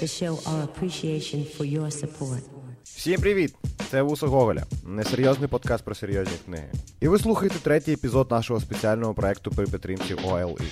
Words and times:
to 0.00 0.06
show 0.06 0.38
our 0.46 0.62
appreciation 0.64 1.44
for 1.56 1.64
your 1.64 1.90
support. 1.90 2.42
Всім 2.84 3.20
привіт! 3.20 3.54
Це 3.90 4.02
Вуса 4.02 4.26
Гоголя, 4.26 4.66
несерйозний 4.84 5.48
подкаст 5.48 5.84
про 5.84 5.94
серйозні 5.94 6.34
книги. 6.44 6.68
І 7.00 7.08
ви 7.08 7.18
слухаєте 7.18 7.58
третій 7.62 7.92
епізод 7.92 8.30
нашого 8.30 8.60
спеціального 8.60 9.14
проекту 9.14 9.50
при 9.50 9.66
підтримці 9.66 10.14
OLX. 10.14 10.62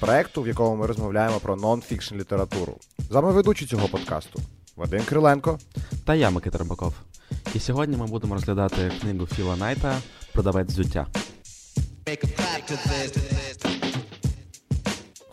проекту, 0.00 0.42
в 0.42 0.48
якому 0.48 0.76
ми 0.76 0.86
розмовляємо 0.86 1.40
про 1.40 1.56
нон-фікшн 1.56 2.16
літературу. 2.16 2.78
З 2.98 3.10
вами 3.10 3.32
ведучий 3.32 3.68
цього 3.68 3.88
подкасту 3.88 4.40
Вадим 4.76 5.02
Криленко 5.04 5.58
та 6.04 6.14
я, 6.14 6.30
Микита 6.30 6.58
Рибаков. 6.58 6.94
І 7.54 7.60
сьогодні 7.60 7.96
ми 7.96 8.06
будемо 8.06 8.34
розглядати 8.34 8.92
книгу 9.00 9.26
Філа 9.26 9.56
Найта 9.56 9.98
Продавець 10.32 10.68
взуття. 10.68 11.06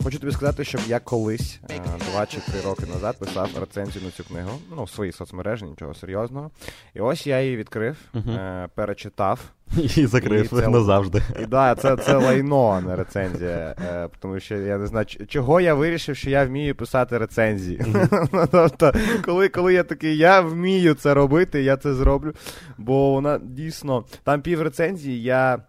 Хочу 0.04 0.18
тобі 0.18 0.32
сказати, 0.32 0.64
що 0.64 0.78
я 0.86 1.00
колись 1.00 1.60
е, 1.70 1.80
два 2.10 2.26
чи 2.26 2.36
три 2.40 2.60
роки 2.64 2.86
назад 2.86 3.18
писав 3.18 3.50
рецензію 3.60 4.04
на 4.04 4.10
цю 4.10 4.24
книгу, 4.24 4.50
ну, 4.76 4.84
в 4.84 4.90
своїй 4.90 5.12
соцмережі, 5.12 5.64
нічого 5.64 5.94
серйозного. 5.94 6.50
І 6.94 7.00
ось 7.00 7.26
я 7.26 7.42
її 7.42 7.56
відкрив, 7.56 7.96
uh 8.14 8.68
перечитав. 8.74 9.40
І 9.96 10.06
закрив 10.06 10.44
і 10.44 10.48
це, 10.48 10.68
назавжди. 10.68 11.22
І 11.42 11.46
да, 11.46 11.74
це 11.74 11.96
це 11.96 12.16
лайно, 12.16 12.68
а 12.68 12.80
не 12.80 12.96
рецензія. 12.96 13.74
Е, 13.84 14.08
тому 14.20 14.40
що 14.40 14.56
я 14.56 14.78
не 14.78 14.86
знаю, 14.86 15.06
чого 15.28 15.60
я 15.60 15.74
вирішив, 15.74 16.16
що 16.16 16.30
я 16.30 16.44
вмію 16.44 16.74
писати 16.74 17.18
рецензії. 17.18 17.78
Mm-hmm. 17.78 18.48
тобто, 18.50 18.92
коли 19.24 19.48
коли 19.48 19.74
я 19.74 19.82
такий, 19.82 20.16
я 20.16 20.40
вмію 20.40 20.94
це 20.94 21.14
робити, 21.14 21.62
я 21.62 21.76
це 21.76 21.94
зроблю. 21.94 22.32
Бо 22.78 23.12
вона 23.12 23.40
дійсно 23.42 24.04
там 24.24 24.42
пів 24.42 24.62
рецензії 24.62 25.22
я. 25.22 25.62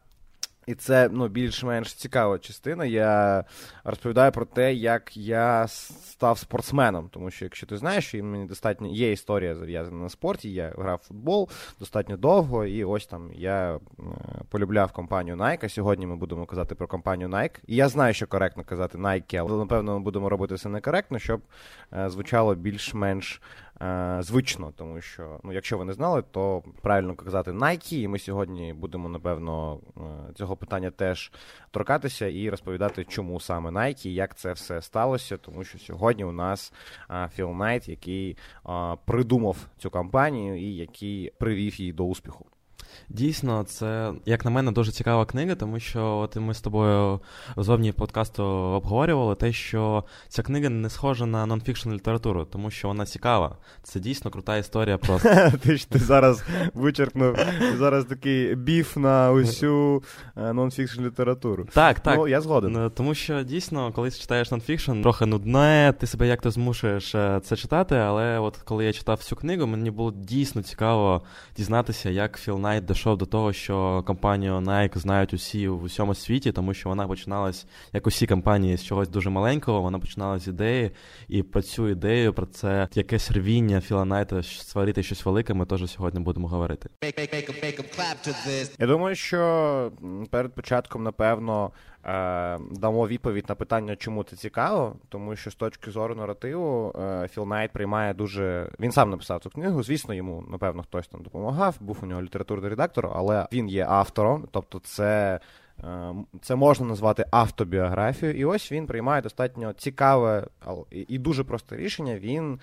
І 0.65 0.75
це 0.75 1.09
ну, 1.11 1.27
більш-менш 1.27 1.93
цікава 1.93 2.39
частина. 2.39 2.85
Я 2.85 3.43
розповідаю 3.83 4.31
про 4.31 4.45
те, 4.45 4.73
як 4.73 5.17
я 5.17 5.67
став 5.67 6.37
спортсменом. 6.37 7.09
Тому 7.09 7.31
що, 7.31 7.45
якщо 7.45 7.67
ти 7.67 7.77
знаєш, 7.77 8.07
що 8.07 8.23
мені 8.23 8.45
достатньо 8.45 8.87
є 8.87 9.11
історія 9.11 9.55
зав'язана 9.55 9.97
на 9.97 10.09
спорті, 10.09 10.53
я 10.53 10.73
грав 10.77 10.99
в 11.03 11.07
футбол 11.07 11.49
достатньо 11.79 12.17
довго, 12.17 12.65
і 12.65 12.83
ось 12.83 13.07
там 13.07 13.29
я 13.33 13.79
полюбляв 14.49 14.91
компанію 14.91 15.35
Nike. 15.35 15.69
Сьогодні 15.69 16.07
ми 16.07 16.15
будемо 16.15 16.45
казати 16.45 16.75
про 16.75 16.87
компанію 16.87 17.29
Nike. 17.29 17.59
І 17.67 17.75
я 17.75 17.89
знаю, 17.89 18.13
що 18.13 18.27
коректно 18.27 18.63
казати 18.63 18.97
Nike, 18.97 19.35
але 19.35 19.57
напевно 19.57 19.93
ми 19.93 19.99
будемо 19.99 20.29
робити 20.29 20.57
це 20.57 20.69
некоректно, 20.69 21.19
щоб 21.19 21.41
е, 21.93 22.09
звучало 22.09 22.55
більш-менш 22.55 23.41
е, 23.83 24.17
звично, 24.21 24.73
тому 24.75 25.01
що, 25.01 25.39
ну, 25.43 25.53
якщо 25.53 25.77
ви 25.77 25.85
не 25.85 25.93
знали, 25.93 26.23
то 26.31 26.63
правильно 26.81 27.15
казати 27.15 27.51
Nike, 27.51 27.93
і 27.93 28.07
ми 28.07 28.19
сьогодні 28.19 28.73
будемо, 28.73 29.09
напевно, 29.09 29.79
е, 29.97 30.01
цього 30.33 30.55
питання 30.55 30.91
теж 30.91 31.31
торкатися 31.71 32.27
і 32.27 32.49
розповідати, 32.49 33.05
чому 33.05 33.39
саме 33.39 33.69
Nike, 33.69 34.07
як 34.07 34.35
це 34.35 34.53
все 34.53 34.81
сталося, 34.81 35.37
тому 35.37 35.63
що 35.63 35.79
сьогодні 35.79 36.23
у 36.23 36.31
нас 36.31 36.73
е, 37.09 37.29
Філ 37.33 37.49
Найт, 37.49 37.89
який 37.89 38.37
придумав 39.05 39.57
цю 39.77 39.89
компанію 39.89 40.59
і 40.59 40.75
який 40.75 41.33
привів 41.37 41.79
її 41.79 41.93
до 41.93 42.05
успіху. 42.05 42.45
Дійсно, 43.09 43.63
це, 43.63 44.13
як 44.25 44.45
на 44.45 44.51
мене, 44.51 44.71
дуже 44.71 44.91
цікава 44.91 45.25
книга, 45.25 45.55
тому 45.55 45.79
що 45.79 46.05
от 46.17 46.35
ми 46.35 46.53
з 46.53 46.61
тобою 46.61 47.19
зовні 47.57 47.91
подкасту 47.91 48.43
обговорювали 48.43 49.35
те, 49.35 49.53
що 49.53 50.03
ця 50.27 50.43
книга 50.43 50.69
не 50.69 50.89
схожа 50.89 51.25
на 51.25 51.45
нонфікшн 51.45 51.91
літературу, 51.91 52.45
тому 52.45 52.71
що 52.71 52.87
вона 52.87 53.05
цікава. 53.05 53.57
Це 53.83 53.99
дійсно 53.99 54.31
крута 54.31 54.57
історія 54.57 54.97
просто. 54.97 55.51
Ти 55.61 55.77
ж 55.77 55.89
ти 55.89 55.99
зараз 55.99 56.43
вичерпнув 56.73 57.37
зараз 57.77 58.05
такий 58.05 58.55
beef 58.55 58.97
на 58.97 59.31
усю 59.31 60.03
е, 60.37 60.53
нонфікшн 60.53 61.05
літературу. 61.05 61.67
Так, 61.73 61.99
так. 61.99 62.17
Ну, 62.17 62.27
я 62.27 62.41
згоден. 62.41 62.77
Е, 62.77 62.89
тому 62.89 63.15
що 63.15 63.43
дійсно, 63.43 63.91
коли 63.91 64.11
читаєш 64.11 64.51
нонфікшн, 64.51 65.01
трохи 65.01 65.25
нудне, 65.25 65.93
ти 65.99 66.07
себе 66.07 66.27
як 66.27 66.41
то 66.41 66.51
змушуєш 66.51 67.15
е, 67.15 67.39
це 67.43 67.55
читати, 67.55 67.95
але 67.95 68.39
от 68.39 68.57
коли 68.57 68.85
я 68.85 68.93
читав 68.93 69.23
цю 69.23 69.35
книгу, 69.35 69.67
мені 69.67 69.91
було 69.91 70.11
дійсно 70.11 70.61
цікаво 70.61 71.21
дізнатися, 71.57 72.09
як 72.09 72.39
Філ 72.39 72.59
Найт 72.59 72.82
дійшов 72.83 73.17
до 73.17 73.25
того, 73.25 73.53
що 73.53 74.03
компанію 74.07 74.53
Nike 74.53 74.97
знають 74.97 75.33
усі 75.33 75.67
в 75.67 75.83
усьому 75.83 76.15
світі, 76.15 76.51
тому 76.51 76.73
що 76.73 76.89
вона 76.89 77.07
починалась, 77.07 77.65
як 77.93 78.07
усі 78.07 78.27
компанії, 78.27 78.77
з 78.77 78.83
чогось 78.83 79.09
дуже 79.09 79.29
маленького. 79.29 79.81
Вона 79.81 79.99
починала 79.99 80.39
з 80.39 80.47
ідеї, 80.47 80.91
і 81.27 81.43
про 81.43 81.61
цю 81.61 81.89
ідею, 81.89 82.33
про 82.33 82.45
це 82.45 82.87
якесь 82.93 83.31
рвіння 83.31 83.81
Філа 83.81 84.05
Найта 84.05 84.43
створити 84.43 85.03
щось 85.03 85.25
велике. 85.25 85.53
Ми 85.53 85.65
теж 85.65 85.91
сьогодні 85.91 86.19
будемо 86.19 86.47
говорити. 86.47 86.89
Я 88.79 88.87
думаю, 88.87 89.15
що 89.15 89.91
перед 90.29 90.53
початком, 90.53 91.03
напевно. 91.03 91.71
Е, 92.05 92.59
дамо 92.71 93.07
відповідь 93.07 93.45
на 93.49 93.55
питання, 93.55 93.95
чому 93.95 94.23
це 94.23 94.35
цікаво, 94.35 94.95
тому 95.09 95.35
що 95.35 95.51
з 95.51 95.55
точки 95.55 95.91
зору 95.91 96.15
наративу 96.15 96.93
е, 96.99 97.27
Філ 97.27 97.47
Найт 97.47 97.71
приймає 97.71 98.13
дуже. 98.13 98.69
Він 98.79 98.91
сам 98.91 99.09
написав 99.09 99.39
цю 99.39 99.49
книгу. 99.49 99.83
Звісно, 99.83 100.13
йому 100.13 100.43
напевно 100.51 100.83
хтось 100.83 101.07
там 101.07 101.21
допомагав. 101.21 101.75
Був 101.79 101.99
у 102.03 102.05
нього 102.05 102.21
літературний 102.21 102.69
редактор, 102.69 103.09
але 103.15 103.47
він 103.51 103.69
є 103.69 103.85
автором, 103.89 104.47
тобто 104.51 104.79
це. 104.79 105.39
Е, 105.83 106.13
це 106.41 106.55
можна 106.55 106.85
назвати 106.85 107.25
автобіографією, 107.31 108.39
і 108.39 108.45
ось 108.45 108.71
він 108.71 108.87
приймає 108.87 109.21
достатньо 109.21 109.73
цікаве 109.73 110.47
і 110.91 111.17
дуже 111.17 111.43
просте 111.43 111.77
рішення. 111.77 112.19
Він 112.19 112.59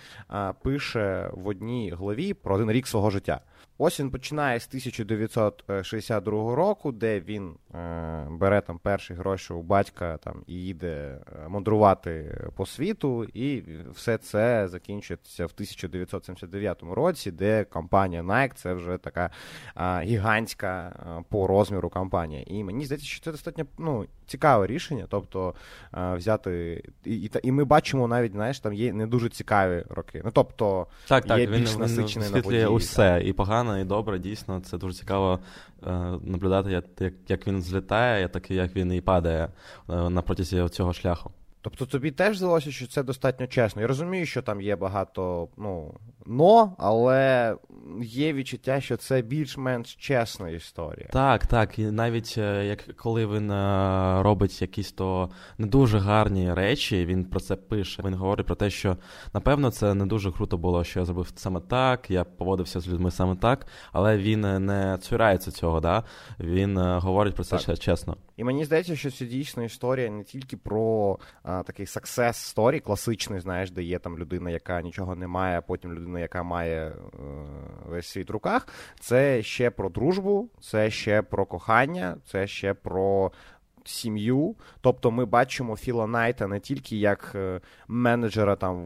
пише 0.62 1.30
в 1.32 1.48
одній 1.48 1.90
главі 1.90 2.34
про 2.34 2.54
один 2.54 2.70
рік 2.70 2.86
свого 2.86 3.10
життя. 3.10 3.40
Ось 3.82 4.00
він 4.00 4.10
починає 4.10 4.60
з 4.60 4.66
1962 4.66 6.54
року, 6.54 6.92
де 6.92 7.20
він 7.20 7.54
е, 7.74 8.26
бере 8.30 8.60
там 8.60 8.78
перші 8.78 9.14
гроші 9.14 9.52
у 9.52 9.62
батька 9.62 10.16
там 10.16 10.42
і 10.46 10.54
їде 10.54 11.18
е, 11.44 11.48
мандрувати 11.48 12.38
по 12.56 12.66
світу, 12.66 13.24
і 13.24 13.62
все 13.92 14.18
це 14.18 14.68
закінчується 14.68 15.46
в 15.46 15.50
1979 15.54 16.82
році, 16.82 17.30
де 17.30 17.64
компанія 17.64 18.22
Nike 18.22 18.54
це 18.54 18.74
вже 18.74 18.98
така 18.98 19.30
гігантська 20.02 20.88
е, 20.88 21.24
по 21.28 21.46
розміру 21.46 21.90
компанія. 21.90 22.44
І 22.46 22.64
мені 22.64 22.84
здається, 22.84 23.06
що 23.06 23.24
це 23.24 23.32
достатньо 23.32 23.66
ну, 23.78 24.06
цікаве 24.30 24.66
рішення, 24.66 25.06
тобто 25.08 25.54
е, 25.94 26.14
взяти 26.14 26.82
і, 27.04 27.14
і 27.14 27.30
і, 27.42 27.52
ми 27.52 27.64
бачимо 27.64 28.08
навіть, 28.08 28.32
знаєш, 28.32 28.60
там 28.60 28.72
є 28.72 28.92
не 28.92 29.06
дуже 29.06 29.28
цікаві 29.28 29.84
роки. 29.88 30.22
Ну 30.24 30.30
тобто 30.34 30.86
так, 31.08 31.24
так, 31.24 31.38
є 31.38 31.46
він, 31.46 31.60
більш 31.60 31.76
насичений 31.76 32.30
на 32.30 32.38
усе. 32.40 32.66
усе 32.66 33.22
і 33.24 33.32
погано, 33.32 33.78
і 33.78 33.84
добре. 33.84 34.18
Дійсно, 34.18 34.60
це 34.60 34.78
дуже 34.78 34.94
цікаво 34.94 35.38
е, 35.86 35.90
наблюдати, 36.22 36.70
як, 36.70 37.12
як 37.28 37.46
він 37.46 37.62
злітає, 37.62 38.28
так 38.28 38.50
і 38.50 38.54
як 38.54 38.76
він 38.76 38.92
і 38.92 39.00
падає 39.00 39.48
е, 39.90 40.10
на 40.10 40.22
протязі 40.22 40.68
цього 40.68 40.92
шляху. 40.92 41.30
Тобто 41.62 41.86
тобі 41.86 42.10
теж 42.10 42.36
здалося, 42.36 42.70
що 42.70 42.86
це 42.86 43.02
достатньо 43.02 43.46
чесно. 43.46 43.82
Я 43.82 43.88
розумію, 43.88 44.26
що 44.26 44.42
там 44.42 44.60
є 44.60 44.76
багато 44.76 45.48
ну, 45.56 45.94
но, 46.26 46.74
але 46.78 47.56
є 48.02 48.32
відчуття, 48.32 48.80
що 48.80 48.96
це 48.96 49.22
більш-менш 49.22 49.94
чесна 49.94 50.48
історія. 50.48 51.08
Так, 51.12 51.46
так. 51.46 51.78
І 51.78 51.82
навіть 51.82 52.34
е, 52.38 52.66
як 52.66 52.96
коли 52.96 53.26
він 53.26 53.50
е, 53.50 54.22
робить 54.22 54.62
якісь 54.62 54.92
то 54.92 55.30
не 55.58 55.66
дуже 55.66 55.98
гарні 55.98 56.54
речі, 56.54 57.06
він 57.06 57.24
про 57.24 57.40
це 57.40 57.56
пише. 57.56 58.02
Він 58.04 58.14
говорить 58.14 58.46
про 58.46 58.54
те, 58.56 58.70
що 58.70 58.96
напевно 59.34 59.70
це 59.70 59.94
не 59.94 60.06
дуже 60.06 60.32
круто 60.32 60.58
було, 60.58 60.84
що 60.84 61.00
я 61.00 61.06
зробив 61.06 61.32
саме 61.34 61.60
так, 61.60 62.10
я 62.10 62.24
поводився 62.24 62.80
з 62.80 62.88
людьми 62.88 63.10
саме 63.10 63.36
так, 63.36 63.66
але 63.92 64.18
він 64.18 64.40
не 64.40 64.98
цурається 65.00 65.50
цього. 65.50 65.80
да? 65.80 66.04
Він 66.40 66.78
е, 66.78 66.98
говорить 66.98 67.34
про 67.34 67.44
це 67.44 67.58
так. 67.58 67.78
чесно. 67.78 68.16
І 68.36 68.44
мені 68.44 68.64
здається, 68.64 68.96
що 68.96 69.10
це 69.10 69.24
дійсно 69.24 69.64
історія 69.64 70.10
не 70.10 70.24
тільки 70.24 70.56
про 70.56 71.18
такий 71.66 71.86
success 71.86 72.54
story, 72.54 72.80
класичний, 72.80 73.40
знаєш, 73.40 73.70
де 73.70 73.82
є 73.82 73.98
там 73.98 74.18
людина, 74.18 74.50
яка 74.50 74.82
нічого 74.82 75.14
не 75.14 75.26
має, 75.26 75.58
а 75.58 75.60
потім 75.60 75.92
людина, 75.92 76.20
яка 76.20 76.42
має 76.42 76.86
е, 76.86 76.92
весь 77.86 78.06
світ 78.06 78.30
в 78.30 78.32
руках. 78.32 78.68
Це 79.00 79.42
ще 79.42 79.70
про 79.70 79.88
дружбу, 79.88 80.48
це 80.60 80.90
ще 80.90 81.22
про 81.22 81.46
кохання, 81.46 82.16
це 82.26 82.46
ще 82.46 82.74
про. 82.74 83.32
Сім'ю, 83.84 84.56
тобто 84.80 85.10
ми 85.10 85.24
бачимо 85.24 85.76
Філа 85.76 86.06
Найта 86.06 86.46
не 86.46 86.60
тільки 86.60 86.96
як 86.96 87.32
е, 87.34 87.60
менеджера 87.88 88.56
там 88.56 88.76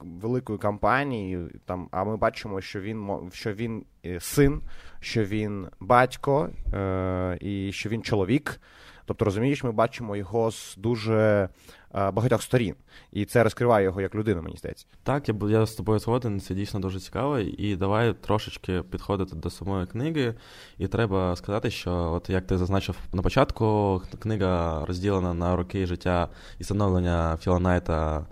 великої 0.00 0.58
компанії, 0.58 1.48
там, 1.64 1.88
а 1.90 2.04
ми 2.04 2.16
бачимо, 2.16 2.60
що 2.60 2.80
він 2.80 3.30
що 3.32 3.52
він 3.52 3.84
е, 4.06 4.20
син, 4.20 4.60
що 5.00 5.24
він 5.24 5.68
батько 5.80 6.50
е, 6.74 7.38
і 7.40 7.72
що 7.72 7.88
він 7.88 8.02
чоловік. 8.02 8.60
Тобто, 9.06 9.24
розумієш, 9.24 9.64
ми 9.64 9.72
бачимо 9.72 10.16
його 10.16 10.50
з 10.50 10.76
дуже 10.76 11.48
багатьох 11.94 12.42
сторін, 12.42 12.74
і 13.12 13.24
це 13.24 13.42
розкриває 13.42 13.84
його 13.84 14.00
як 14.00 14.14
людину, 14.14 14.42
мені 14.42 14.56
здається. 14.56 14.86
Так, 15.02 15.28
я 15.28 15.34
я 15.48 15.66
з 15.66 15.74
тобою 15.74 15.98
згоден, 15.98 16.40
це 16.40 16.54
дійсно 16.54 16.80
дуже 16.80 17.00
цікаво. 17.00 17.38
І 17.38 17.76
давай 17.76 18.12
трошечки 18.12 18.82
підходити 18.82 19.36
до 19.36 19.50
самої 19.50 19.86
книги. 19.86 20.34
І 20.78 20.88
треба 20.88 21.36
сказати, 21.36 21.70
що, 21.70 22.12
от 22.12 22.30
як 22.30 22.46
ти 22.46 22.58
зазначив 22.58 22.96
на 23.12 23.22
початку, 23.22 24.02
книга 24.18 24.84
розділена 24.86 25.34
на 25.34 25.56
роки 25.56 25.86
життя 25.86 26.28
і 26.58 26.64
становлення 26.64 27.38
Філа 27.40 27.58
Найта 27.58 28.26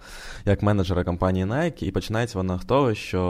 як 0.44 0.62
менеджера 0.62 1.04
компанії 1.04 1.44
Nike, 1.44 1.84
і 1.84 1.90
починається 1.90 2.38
вона 2.38 2.58
з 2.58 2.64
того, 2.64 2.94
що 2.94 3.22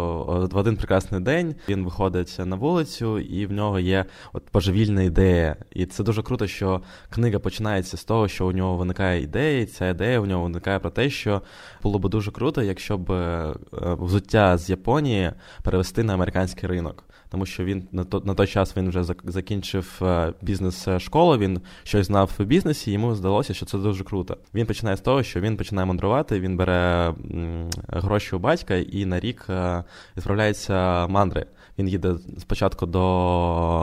в 0.52 0.56
один 0.56 0.76
прекрасний 0.76 1.20
день 1.20 1.54
він 1.68 1.84
виходить 1.84 2.36
на 2.38 2.56
вулицю, 2.56 3.18
і 3.18 3.46
в 3.46 3.52
нього 3.52 3.78
є 3.78 4.04
от 4.32 4.42
божевільна 4.52 5.02
ідея. 5.02 5.56
І 5.70 5.86
це 5.86 6.04
дуже 6.04 6.22
круто, 6.22 6.46
що 6.46 6.82
книга 7.10 7.38
починається 7.38 7.96
з 7.96 8.04
того, 8.04 8.28
що 8.28 8.46
у 8.46 8.52
нього 8.52 8.76
виникає 8.76 9.22
ідея, 9.22 9.60
і 9.60 9.66
ця 9.66 9.88
ідея 9.88 10.20
в 10.22 10.26
нього 10.26 10.42
виникає 10.42 10.78
про 10.78 10.90
те, 10.90 11.10
що 11.10 11.42
було 11.82 11.98
б 11.98 12.08
дуже 12.08 12.30
круто, 12.30 12.62
якщо 12.62 12.98
б 12.98 13.10
е, 13.10 13.54
взуття 13.72 14.58
з 14.58 14.70
Японії 14.70 15.32
перевести 15.62 16.02
на 16.02 16.14
американський 16.14 16.68
ринок 16.68 17.04
тому 17.32 17.46
що 17.46 17.64
він 17.64 17.88
на 17.92 18.04
то 18.04 18.22
на 18.24 18.34
той 18.34 18.46
час 18.46 18.76
він 18.76 18.88
вже 18.88 19.04
закінчив 19.24 19.98
е, 20.02 20.32
бізнес-школу, 20.42 21.38
він 21.38 21.60
щось 21.82 22.06
знав 22.06 22.30
в 22.38 22.44
бізнесі, 22.44 22.92
йому 22.92 23.14
здалося, 23.14 23.54
що 23.54 23.66
це 23.66 23.78
дуже 23.78 24.04
круто. 24.04 24.36
Він 24.54 24.66
починає 24.66 24.96
з 24.96 25.00
того, 25.00 25.22
що 25.22 25.40
він 25.40 25.56
починає 25.56 25.86
мандрувати, 25.86 26.40
він 26.40 26.56
бере 26.56 27.14
гроші 27.88 28.36
у 28.36 28.38
батька 28.38 28.74
і 28.74 29.04
на 29.04 29.20
рік 29.20 29.46
е, 29.48 29.84
відправляється 30.16 31.06
мандри. 31.06 31.46
Він 31.78 31.88
їде 31.88 32.14
спочатку 32.38 32.86
до 32.86 33.00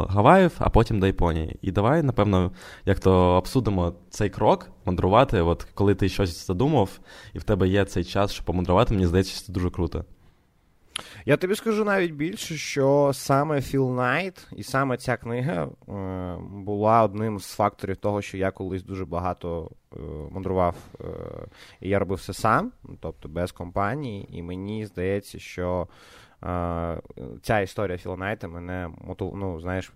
Гаваїв, 0.09 0.51
а 0.57 0.69
потім 0.69 0.99
до 0.99 1.07
Японії. 1.07 1.59
І 1.61 1.71
давай, 1.71 2.03
напевно, 2.03 2.51
як 2.85 2.99
то 2.99 3.13
обсудимо 3.13 3.93
цей 4.09 4.29
крок 4.29 4.67
мандрувати. 4.85 5.41
От 5.41 5.63
коли 5.73 5.95
ти 5.95 6.09
щось 6.09 6.47
задумав, 6.47 6.99
і 7.33 7.39
в 7.39 7.43
тебе 7.43 7.67
є 7.67 7.85
цей 7.85 8.03
час, 8.03 8.31
щоб 8.31 8.45
помандрувати, 8.45 8.93
мені 8.93 9.07
здається, 9.07 9.45
це 9.45 9.53
дуже 9.53 9.69
круто. 9.69 10.05
Я 11.25 11.37
тобі 11.37 11.55
скажу 11.55 11.83
навіть 11.83 12.11
більше, 12.11 12.55
що 12.55 13.11
саме 13.13 13.61
Філ 13.61 13.91
Найт 13.91 14.47
і 14.55 14.63
саме 14.63 14.97
ця 14.97 15.17
книга 15.17 15.63
е, 15.63 16.37
була 16.41 17.03
одним 17.03 17.39
з 17.39 17.53
факторів 17.55 17.97
того, 17.97 18.21
що 18.21 18.37
я 18.37 18.51
колись 18.51 18.83
дуже 18.83 19.05
багато 19.05 19.71
е, 19.93 19.97
мандрував, 20.31 20.75
е, 20.99 21.05
і 21.81 21.89
я 21.89 21.99
робив 21.99 22.17
все 22.17 22.33
сам, 22.33 22.71
тобто 22.99 23.29
без 23.29 23.51
компанії, 23.51 24.27
і 24.37 24.41
мені 24.41 24.85
здається, 24.85 25.39
що 25.39 25.87
ця 27.41 27.59
історія 27.59 27.97
Філа 27.97 28.17
Найта 28.17 28.47
мене 28.47 28.89
ну, 29.19 29.59
знаєш, 29.59 29.91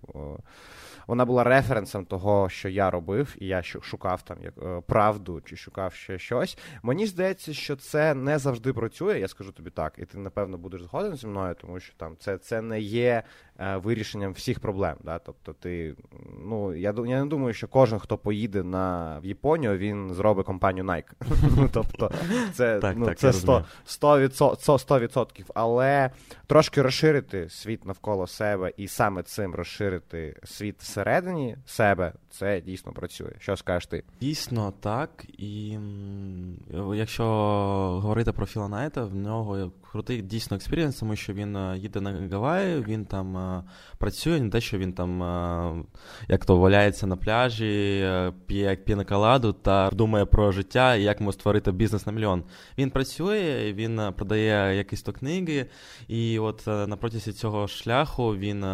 вона 1.08 1.26
була 1.26 1.44
референсом 1.44 2.06
того, 2.06 2.50
що 2.50 2.70
я 2.70 2.92
робив, 2.92 3.36
і 3.40 3.48
я 3.48 3.64
шукав 3.64 4.22
там 4.22 4.38
як 4.44 4.54
е, 4.64 4.82
правду 4.88 5.42
чи 5.46 5.56
шукав 5.56 5.94
ще 5.94 6.20
щось. 6.20 6.58
Мені 6.84 7.06
здається, 7.06 7.54
що 7.54 7.76
це 7.76 8.14
не 8.14 8.40
завжди 8.40 8.74
працює. 8.74 9.20
Я 9.20 9.28
скажу 9.28 9.52
тобі 9.52 9.70
так, 9.70 9.94
і 9.98 10.06
ти 10.06 10.18
напевно 10.18 10.58
будеш 10.58 10.82
згоден 10.82 11.16
зі 11.16 11.28
мною, 11.28 11.56
тому 11.62 11.80
що 11.80 11.94
там 11.98 12.16
це 12.20 12.38
це 12.38 12.62
не 12.62 12.80
є 12.80 13.24
е, 13.60 13.78
вирішенням 13.78 14.34
всіх 14.34 14.60
проблем. 14.60 14.96
Да? 15.04 15.20
Тобто, 15.20 15.54
ти 15.54 15.96
ну 16.46 16.76
я 16.76 16.94
я 16.98 17.24
не 17.24 17.26
думаю, 17.26 17.54
що 17.54 17.68
кожен, 17.68 18.00
хто 18.00 18.18
поїде 18.18 18.64
на 18.64 19.20
в 19.20 19.26
Японію, 19.26 19.78
він 19.78 20.14
зробить 20.14 20.46
компанію 20.46 20.86
Nike. 20.86 21.12
Тобто, 21.74 22.12
це 22.54 22.94
ну, 22.96 23.14
це 23.14 23.28
100%, 23.28 23.64
100%, 23.88 24.56
100%. 24.88 25.46
Але 25.54 26.12
трошки 26.48 26.82
розширити 26.82 27.50
світ 27.50 27.86
навколо 27.86 28.28
себе 28.28 28.74
і 28.78 28.88
саме 28.88 29.24
цим 29.24 29.56
розширити 29.56 30.40
світ 30.44 30.82
всередині 30.82 31.58
себе 31.66 32.14
це 32.34 32.62
дійсно 32.62 32.92
працює. 32.92 33.32
Що 33.40 33.58
скажеш 33.58 33.88
ти? 33.88 34.04
Дійсно 34.22 34.74
так. 34.80 35.26
І 35.38 35.78
якщо 36.96 37.26
говорити 38.04 38.32
про 38.32 38.46
Філа 38.46 38.68
Найта, 38.68 39.04
в 39.04 39.16
нього 39.16 39.72
крутий 39.92 40.22
дійсно 40.22 40.56
experience, 40.56 41.00
тому 41.00 41.16
що 41.16 41.34
він 41.34 41.56
е, 41.56 41.78
їде 41.78 42.02
на 42.02 42.28
Гаваї, 42.32 42.82
він 42.82 43.06
там 43.06 43.38
е, 43.38 43.64
працює, 43.98 44.40
не 44.40 44.50
те, 44.50 44.62
що 44.62 44.78
він 44.78 44.94
там 44.94 45.24
е, 45.24 45.84
як 46.28 46.46
то 46.46 46.58
валяється 46.58 47.08
на 47.08 47.16
пляжі, 47.16 48.08
п'є 48.46 48.76
пінакаладу 48.76 49.54
та 49.54 49.90
думає 49.90 50.26
про 50.26 50.52
життя 50.52 50.96
і 50.96 51.04
як 51.04 51.20
йому 51.20 51.34
створити 51.34 51.72
бізнес 51.72 52.06
на 52.06 52.12
мільйон. 52.12 52.44
Він 52.78 52.90
працює, 52.90 53.74
він 53.74 54.02
продає 54.16 54.78
якісь 54.78 55.02
то 55.02 55.14
книги, 55.14 55.66
і 56.08 56.40
от 56.40 56.68
на 56.68 56.98
протязі 56.98 57.34
цього 57.34 57.68
шляху 57.68 58.36
він 58.36 58.66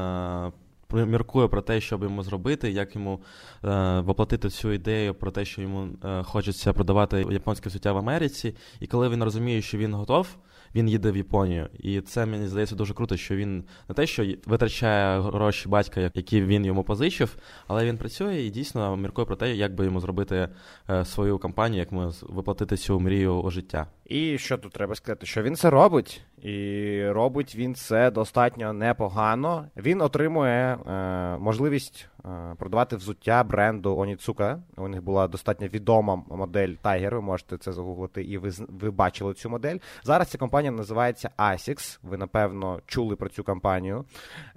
міркує 0.93 1.47
про 1.47 1.61
те, 1.61 1.81
що 1.81 1.97
б 1.97 2.03
йому 2.03 2.23
зробити, 2.23 2.71
як 2.71 2.95
йому 2.95 3.21
е, 3.65 3.99
воплотити 3.99 4.49
цю 4.49 4.71
ідею 4.71 5.13
про 5.13 5.31
те, 5.31 5.45
що 5.45 5.61
йому 5.61 5.89
е, 6.03 6.23
хочеться 6.23 6.73
продавати 6.73 7.25
японське 7.31 7.69
суття 7.69 7.93
в 7.93 7.97
Америці. 7.97 8.55
І 8.79 8.87
коли 8.87 9.09
він 9.09 9.23
розуміє, 9.23 9.61
що 9.61 9.77
він 9.77 9.93
готов, 9.93 10.27
він 10.75 10.89
їде 10.89 11.11
в 11.11 11.17
Японію. 11.17 11.69
І 11.79 12.01
це 12.01 12.25
мені 12.25 12.47
здається 12.47 12.75
дуже 12.75 12.93
круто, 12.93 13.17
що 13.17 13.35
він 13.35 13.63
не 13.89 13.95
те, 13.95 14.07
що 14.07 14.25
витрачає 14.45 15.21
гроші 15.21 15.69
батька, 15.69 16.11
які 16.13 16.41
він 16.41 16.65
йому 16.65 16.83
позичив, 16.83 17.35
але 17.67 17.85
він 17.85 17.97
працює 17.97 18.41
і 18.41 18.49
дійсно 18.49 18.97
міркує 18.97 19.25
про 19.25 19.35
те, 19.35 19.55
як 19.55 19.75
би 19.75 19.85
йому 19.85 19.99
зробити 19.99 20.49
е, 20.89 21.05
свою 21.05 21.37
кампанію, 21.39 21.79
як 21.79 21.91
йому 21.91 22.11
воплотити 22.21 22.77
цю 22.77 22.99
мрію 22.99 23.35
у 23.35 23.51
життя. 23.51 23.87
І 24.05 24.37
що 24.37 24.57
тут 24.57 24.71
треба 24.71 24.95
сказати, 24.95 25.25
що 25.25 25.43
він 25.43 25.55
це 25.55 25.69
робить, 25.69 26.21
і 26.41 27.09
робить 27.09 27.55
він 27.55 27.75
це 27.75 28.11
достатньо 28.11 28.73
непогано. 28.73 29.65
Він 29.77 30.01
отримує 30.01 30.73
е, 30.73 31.37
можливість 31.37 32.09
е, 32.25 32.55
продавати 32.57 32.95
взуття 32.95 33.43
бренду 33.43 33.97
Оніцука. 33.97 34.59
У 34.77 34.87
них 34.87 35.03
була 35.03 35.27
достатньо 35.27 35.67
відома 35.67 36.23
модель 36.29 36.75
Tiger, 36.83 37.13
Ви 37.13 37.21
можете 37.21 37.57
це 37.57 37.71
загуглити, 37.71 38.23
і 38.23 38.37
ви 38.37 38.51
ви 38.69 38.91
бачили 38.91 39.33
цю 39.33 39.49
модель. 39.49 39.77
Зараз 40.03 40.27
ця 40.27 40.37
компанія 40.37 40.71
називається 40.71 41.29
ASICS. 41.37 41.99
Ви 42.03 42.17
напевно 42.17 42.79
чули 42.85 43.15
про 43.15 43.29
цю 43.29 43.43
компанію. 43.43 44.05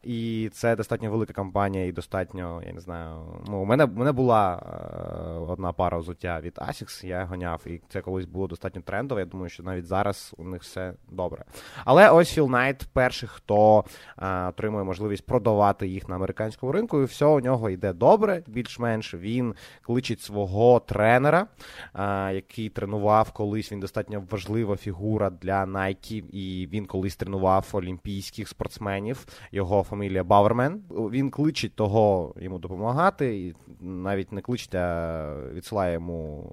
І 0.02 0.50
це 0.52 0.76
достатньо 0.76 1.11
велика 1.11 1.32
компанія, 1.32 1.87
і 1.87 1.93
достатньо, 1.93 2.62
я 2.67 2.73
не 2.73 2.81
знаю. 2.81 3.17
Ну, 3.49 3.58
у 3.58 3.64
мене 3.64 3.85
у 3.85 3.88
мене 3.88 4.12
була 4.12 4.56
е, 4.56 5.52
одна 5.52 5.73
пара 5.73 5.99
взуття 5.99 6.40
від 6.40 6.55
ASICS, 6.55 7.06
я 7.06 7.25
гоняв, 7.25 7.62
і 7.67 7.81
це 7.88 8.00
колись 8.00 8.26
було 8.26 8.46
достатньо 8.46 8.82
трендово. 8.82 9.20
Я 9.20 9.26
думаю, 9.26 9.49
що 9.49 9.62
навіть 9.62 9.87
зараз 9.87 10.35
у 10.38 10.44
них 10.44 10.62
все 10.62 10.94
добре. 11.11 11.44
Але 11.84 12.10
ось 12.10 12.30
Філ 12.34 12.50
Найт 12.50 12.86
перший, 12.92 13.28
хто 13.32 13.84
е, 14.19 14.46
отримує 14.48 14.84
можливість 14.84 15.26
продавати 15.26 15.88
їх 15.88 16.08
на 16.08 16.14
американському 16.14 16.72
ринку, 16.72 17.00
і 17.00 17.04
все 17.04 17.26
у 17.26 17.40
нього 17.40 17.70
йде 17.70 17.92
добре, 17.92 18.42
більш-менш. 18.46 19.14
Він 19.14 19.54
кличить 19.82 20.20
свого 20.20 20.80
тренера, 20.80 21.46
е, 21.94 22.34
який 22.34 22.69
тренував 22.69 23.32
колись. 23.32 23.72
Він 23.72 23.80
достатньо 23.80 24.22
важлива 24.30 24.76
фігура 24.76 25.30
для 25.30 25.64
Nike, 25.64 26.24
і 26.30 26.69
він 26.72 26.86
колись 26.86 27.16
тренував 27.16 27.69
олімпійських 27.72 28.48
спортсменів. 28.48 29.26
Його 29.52 29.82
фамілія 29.82 30.25
Бауермен. 30.25 30.82
Він 30.90 31.30
кличить 31.30 31.75
того 31.75 32.34
йому 32.36 32.58
допомагати, 32.58 33.38
і 33.40 33.54
навіть 33.80 34.32
не 34.32 34.40
кличить, 34.40 34.75
а 34.75 35.34
відсилає 35.52 35.92
йому 35.92 36.50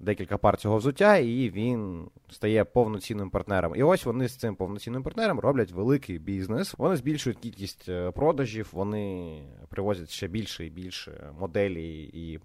декілька 0.00 0.38
пар 0.38 0.56
цього 0.56 0.76
взуття, 0.76 1.16
і 1.16 1.50
він 1.50 2.08
стає 2.30 2.64
повноцінним 2.64 3.30
партнером. 3.30 3.72
І 3.76 3.82
ось 3.82 4.04
вони 4.04 4.28
з 4.28 4.36
цим 4.36 4.49
повноцінним 4.56 5.02
партнером 5.02 5.40
роблять 5.40 5.72
великий 5.72 6.18
бізнес. 6.18 6.74
Вони 6.78 6.96
збільшують 6.96 7.38
кількість 7.38 7.88
е, 7.88 8.10
продажів, 8.10 8.68
вони 8.72 9.36
привозять 9.68 10.10
ще 10.10 10.28
більше 10.28 10.66
і 10.66 10.70
більше 10.70 11.32
моделі 11.38 12.02
і 12.02 12.36
е, 12.36 12.40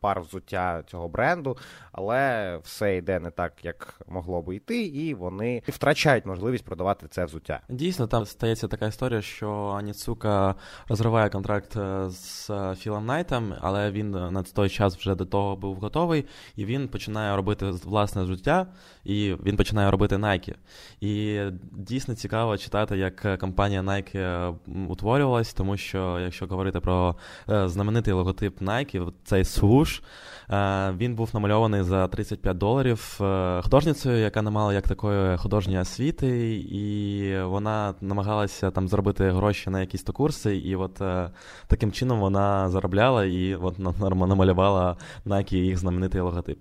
пар 0.00 0.20
взуття 0.20 0.82
цього 0.86 1.08
бренду, 1.08 1.56
але 1.92 2.56
все 2.62 2.96
йде 2.96 3.20
не 3.20 3.30
так, 3.30 3.52
як 3.64 4.00
могло 4.06 4.42
би 4.42 4.56
йти, 4.56 4.82
і 4.82 5.14
вони 5.14 5.62
втрачають 5.68 6.26
можливість 6.26 6.64
продавати 6.64 7.06
це 7.08 7.24
взуття. 7.24 7.60
Дійсно, 7.68 8.06
там 8.06 8.26
стається 8.26 8.68
така 8.68 8.86
історія, 8.86 9.22
що 9.22 9.50
Аніцука 9.78 10.54
розриває 10.88 11.30
контракт 11.30 11.76
е, 11.76 12.10
з 12.10 12.50
Філом 12.78 13.06
Найтом, 13.06 13.54
але 13.60 13.90
він 13.90 14.10
на 14.10 14.42
той 14.42 14.68
час 14.68 14.96
вже 14.96 15.14
до 15.14 15.24
того 15.24 15.56
був 15.56 15.76
готовий, 15.76 16.24
і 16.56 16.64
він 16.64 16.88
починає 16.88 17.36
робити 17.36 17.70
власне 17.70 18.22
взуття, 18.22 18.66
і 19.04 19.34
він 19.44 19.56
починає 19.56 19.90
робити 19.90 20.16
Nike. 20.16 20.54
І 21.00 21.40
дійсно 21.72 22.14
цікаво 22.14 22.56
читати, 22.56 22.96
як 22.96 23.38
компанія 23.40 23.82
Nike 23.82 24.54
утворювалась, 24.88 25.54
тому 25.54 25.76
що 25.76 26.18
якщо 26.20 26.46
говорити 26.46 26.80
про 26.80 27.16
е, 27.50 27.68
знаменитий 27.68 28.14
логотип 28.14 28.62
Nike, 28.62 29.12
цей 29.24 29.42
swoosh, 29.42 30.02
е, 30.50 30.94
він 30.98 31.14
був 31.14 31.30
намальований 31.34 31.82
за 31.82 32.08
35 32.08 32.58
доларів 32.58 33.18
е, 33.20 33.60
художницею, 33.62 34.18
яка 34.18 34.42
не 34.42 34.50
мала 34.50 34.74
як 34.74 34.88
такої 34.88 35.36
художньої 35.36 35.78
освіти, 35.78 36.56
і 36.56 37.42
вона 37.42 37.94
намагалася 38.00 38.70
там 38.70 38.88
заробити 38.88 39.30
гроші 39.30 39.70
на 39.70 39.80
якісь 39.80 40.02
то 40.02 40.12
курси, 40.12 40.56
і 40.56 40.76
от 40.76 41.02
таким 41.66 41.92
чином 41.92 42.20
вона 42.20 42.70
заробляла 42.70 43.24
і 43.24 43.54
от 43.54 43.78
намалювала 44.00 44.96
Nike 45.26 45.54
їх 45.54 45.78
знаменитий 45.78 46.20
логотип. 46.20 46.58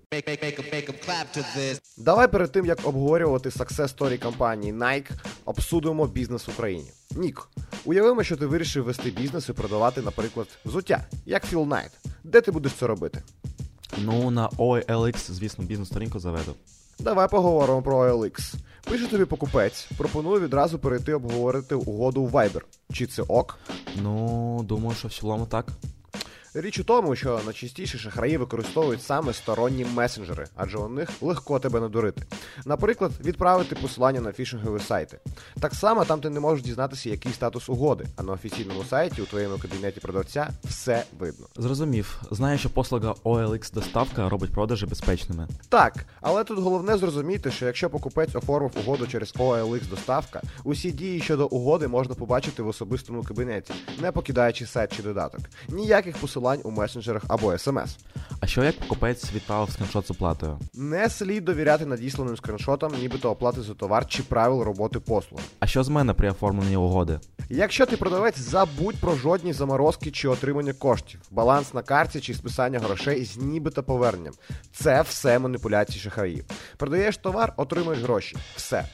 Давай 1.97 2.27
перед 2.27 2.51
тим 2.51 2.65
як 2.65 2.79
обговорювати 2.87 3.49
success 3.49 3.97
story 3.97 4.23
компанії 4.23 4.73
Nike, 4.75 5.11
обсудимо 5.45 6.07
бізнес 6.07 6.47
в 6.47 6.51
Україні. 6.51 6.91
Нік, 7.15 7.49
уявимо, 7.85 8.23
що 8.23 8.37
ти 8.37 8.45
вирішив 8.45 8.83
вести 8.83 9.09
бізнес 9.09 9.49
і 9.49 9.53
продавати, 9.53 10.01
наприклад, 10.01 10.47
взуття, 10.65 11.05
як 11.25 11.45
Філ 11.45 11.65
Найт. 11.65 11.91
Де 12.23 12.41
ти 12.41 12.51
будеш 12.51 12.73
це 12.73 12.87
робити? 12.87 13.23
Ну, 13.97 14.31
на 14.31 14.49
OLX, 14.49 15.31
звісно, 15.31 15.63
бізнес-сторінку 15.63 16.19
заведу. 16.19 16.55
Давай 16.99 17.29
поговоримо 17.29 17.81
про 17.81 17.97
OLX. 17.97 18.53
Пише 18.83 19.07
тобі 19.07 19.25
покупець, 19.25 19.87
пропоную 19.97 20.41
відразу 20.41 20.79
перейти 20.79 21.13
обговорити 21.13 21.75
угоду 21.75 22.21
у 22.21 22.29
Viber. 22.29 22.61
Чи 22.93 23.05
це 23.05 23.21
ок? 23.21 23.59
Ну, 24.01 24.61
думаю, 24.63 24.95
що 24.95 25.07
в 25.07 25.13
цілому 25.13 25.45
так. 25.45 25.67
Річ 26.53 26.79
у 26.79 26.83
тому, 26.83 27.15
що 27.15 27.39
найчастіше 27.45 27.97
шахраї 27.97 28.37
використовують 28.37 29.03
саме 29.03 29.33
сторонні 29.33 29.85
месенджери, 29.85 30.47
адже 30.55 30.77
у 30.77 30.89
них 30.89 31.09
легко 31.21 31.59
тебе 31.59 31.79
надурити. 31.79 32.23
Наприклад, 32.65 33.11
відправити 33.23 33.75
посилання 33.75 34.21
на 34.21 34.31
фішингові 34.31 34.79
сайти. 34.79 35.19
Так 35.59 35.73
само 35.73 36.05
там 36.05 36.21
ти 36.21 36.29
не 36.29 36.39
можеш 36.39 36.65
дізнатися, 36.65 37.09
який 37.09 37.33
статус 37.33 37.69
угоди, 37.69 38.05
а 38.15 38.23
на 38.23 38.33
офіційному 38.33 38.83
сайті 38.83 39.21
у 39.21 39.25
твоєму 39.25 39.57
кабінеті 39.57 39.99
продавця 39.99 40.49
все 40.63 41.03
видно. 41.19 41.47
Зрозумів, 41.57 42.21
знаю, 42.31 42.57
що 42.57 42.69
послуга 42.69 43.11
OLX 43.23 43.73
доставка 43.73 44.29
робить 44.29 44.51
продажі 44.51 44.85
безпечними. 44.85 45.47
Так, 45.69 46.05
але 46.21 46.43
тут 46.43 46.59
головне 46.59 46.97
зрозуміти, 46.97 47.51
що 47.51 47.65
якщо 47.65 47.89
покупець 47.89 48.35
оформив 48.35 48.71
угоду 48.85 49.07
через 49.07 49.33
OLX 49.33 49.89
доставка, 49.89 50.41
усі 50.63 50.91
дії 50.91 51.21
щодо 51.21 51.47
угоди 51.47 51.87
можна 51.87 52.15
побачити 52.15 52.63
в 52.63 52.67
особистому 52.67 53.23
кабінеті, 53.23 53.73
не 54.01 54.11
покидаючи 54.11 54.65
сайт 54.65 54.95
чи 54.95 55.03
додаток. 55.03 55.41
Ніяких 55.69 56.17
посилань 56.17 56.59
у 56.63 56.71
месенджерах 56.71 57.23
або 57.27 57.57
смс. 57.57 57.97
А 58.39 58.47
що 58.47 58.63
як 58.63 58.79
покупець 58.79 59.33
відправив 59.33 59.69
скріншот 59.71 60.07
з 60.07 60.11
оплатою? 60.11 60.59
Не 60.73 61.09
слід 61.09 61.45
довіряти 61.45 61.85
надісланим 61.85 62.37
скріншотам, 62.45 62.91
нібито 63.01 63.31
оплати 63.31 63.61
за 63.61 63.73
товар 63.73 64.07
чи 64.07 64.23
правил 64.23 64.61
роботи 64.61 64.99
послуг. 64.99 65.39
А 65.59 65.67
що 65.67 65.83
з 65.83 65.89
мене 65.89 66.13
при 66.13 66.29
оформленні 66.29 66.77
угоди? 66.77 67.19
Якщо 67.49 67.85
ти 67.85 67.97
продавець, 67.97 68.39
забудь 68.39 68.95
про 68.95 69.15
жодні 69.15 69.53
заморозки 69.53 70.11
чи 70.11 70.27
отримання 70.27 70.73
коштів, 70.73 71.21
баланс 71.31 71.73
на 71.73 71.81
карті 71.81 72.19
чи 72.19 72.33
списання 72.33 72.79
грошей 72.79 73.25
з 73.25 73.37
нібито 73.37 73.83
поверненням. 73.83 74.33
Це 74.73 75.01
все 75.01 75.39
маніпуляції 75.39 75.99
шахраїв. 75.99 76.45
Продаєш 76.77 77.17
товар, 77.17 77.53
отримуєш 77.57 78.01
гроші. 78.01 78.37
Все. 78.55 78.85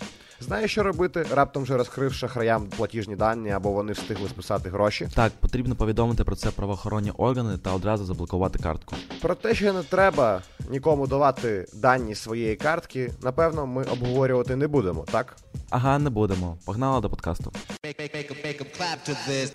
Знаєш, 0.42 0.72
що 0.72 0.84
робити, 0.84 1.26
раптом 1.32 1.64
вже 1.64 1.78
розкрив 1.78 2.14
шахраям 2.14 2.68
платіжні 2.78 3.16
дані 3.16 3.52
або 3.52 3.72
вони 3.72 3.94
встигли 3.94 4.30
списати 4.30 4.70
гроші. 4.70 5.08
Так, 5.16 5.32
потрібно 5.40 5.76
повідомити 5.76 6.24
про 6.24 6.36
це 6.36 6.52
правоохоронні 6.52 7.12
органи 7.18 7.58
та 7.58 7.74
одразу 7.74 8.06
заблокувати 8.06 8.60
картку. 8.60 8.96
Про 9.22 9.36
те, 9.36 9.56
що 9.56 9.74
не 9.74 9.84
треба 9.84 10.42
нікому 10.70 11.08
давати 11.08 11.66
дані 11.74 12.16
своєї 12.16 12.56
картки, 12.56 13.12
напевно, 13.24 13.68
ми 13.68 13.84
обговорювати 13.84 14.56
не 14.56 14.68
будемо, 14.68 15.06
так? 15.12 15.36
Ага, 15.70 16.00
не 16.00 16.10
будемо. 16.10 16.58
Погнали 16.66 17.02
до 17.02 17.10
подкасту. 17.10 17.52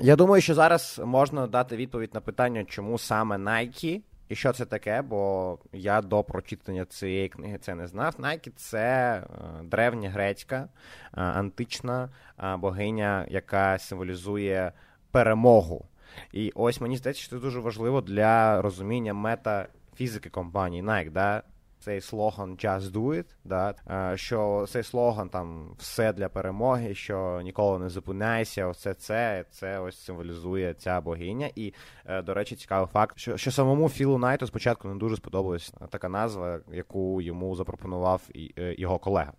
Я 0.00 0.16
думаю, 0.16 0.42
що 0.42 0.54
зараз 0.54 1.00
можна 1.04 1.46
дати 1.46 1.76
відповідь 1.76 2.10
на 2.14 2.20
питання, 2.20 2.64
чому 2.64 2.98
саме 2.98 3.36
Nike 3.36 4.00
і 4.28 4.34
що 4.34 4.52
це 4.52 4.64
таке, 4.64 5.02
бо 5.02 5.58
я 5.72 6.02
до 6.02 6.24
прочитання 6.24 6.84
цієї 6.84 7.28
книги 7.28 7.58
це 7.58 7.74
не 7.74 7.86
знав. 7.86 8.14
Найкі– 8.18 8.50
це 8.56 9.16
е, 9.16 9.62
древня 9.62 10.10
грецька, 10.10 10.56
е, 10.56 10.68
антична 11.12 12.08
е, 12.38 12.56
богиня, 12.56 13.26
яка 13.28 13.78
символізує 13.78 14.72
перемогу. 15.10 15.84
І 16.32 16.52
ось 16.54 16.80
мені 16.80 16.96
здається, 16.96 17.22
що 17.22 17.30
це 17.30 17.42
дуже 17.42 17.60
важливо 17.60 18.00
для 18.00 18.62
розуміння 18.62 19.14
метафізики 19.14 20.30
компанії 20.30 20.82
Nike. 20.82 21.10
Да? 21.10 21.42
Цей 21.78 22.00
слоган 22.00 22.56
Just 22.56 22.80
do 22.80 23.06
it, 23.06 23.24
да, 23.44 23.74
що 24.16 24.66
цей 24.68 24.82
слоган 24.82 25.28
там 25.28 25.74
все 25.78 26.12
для 26.12 26.28
перемоги, 26.28 26.94
що 26.94 27.40
ніколи 27.44 27.78
не 27.78 27.88
зупиняйся, 27.88 28.68
все 28.68 28.94
це 28.94 29.44
це 29.50 29.78
ось 29.78 29.98
символізує 30.04 30.74
ця 30.74 31.00
богиня. 31.00 31.50
І, 31.54 31.74
е, 32.06 32.22
до 32.22 32.34
речі, 32.34 32.56
цікавий 32.56 32.88
факт, 32.92 33.18
що 33.18 33.36
що 33.36 33.50
самому 33.50 33.88
Філу 33.88 34.18
Найту 34.18 34.46
спочатку 34.46 34.88
не 34.88 34.94
дуже 34.94 35.16
сподобалась 35.16 35.72
така 35.90 36.08
назва, 36.08 36.60
яку 36.72 37.22
йому 37.22 37.56
запропонував 37.56 38.22
е, 38.36 38.74
його 38.78 38.98
колега. 38.98 39.32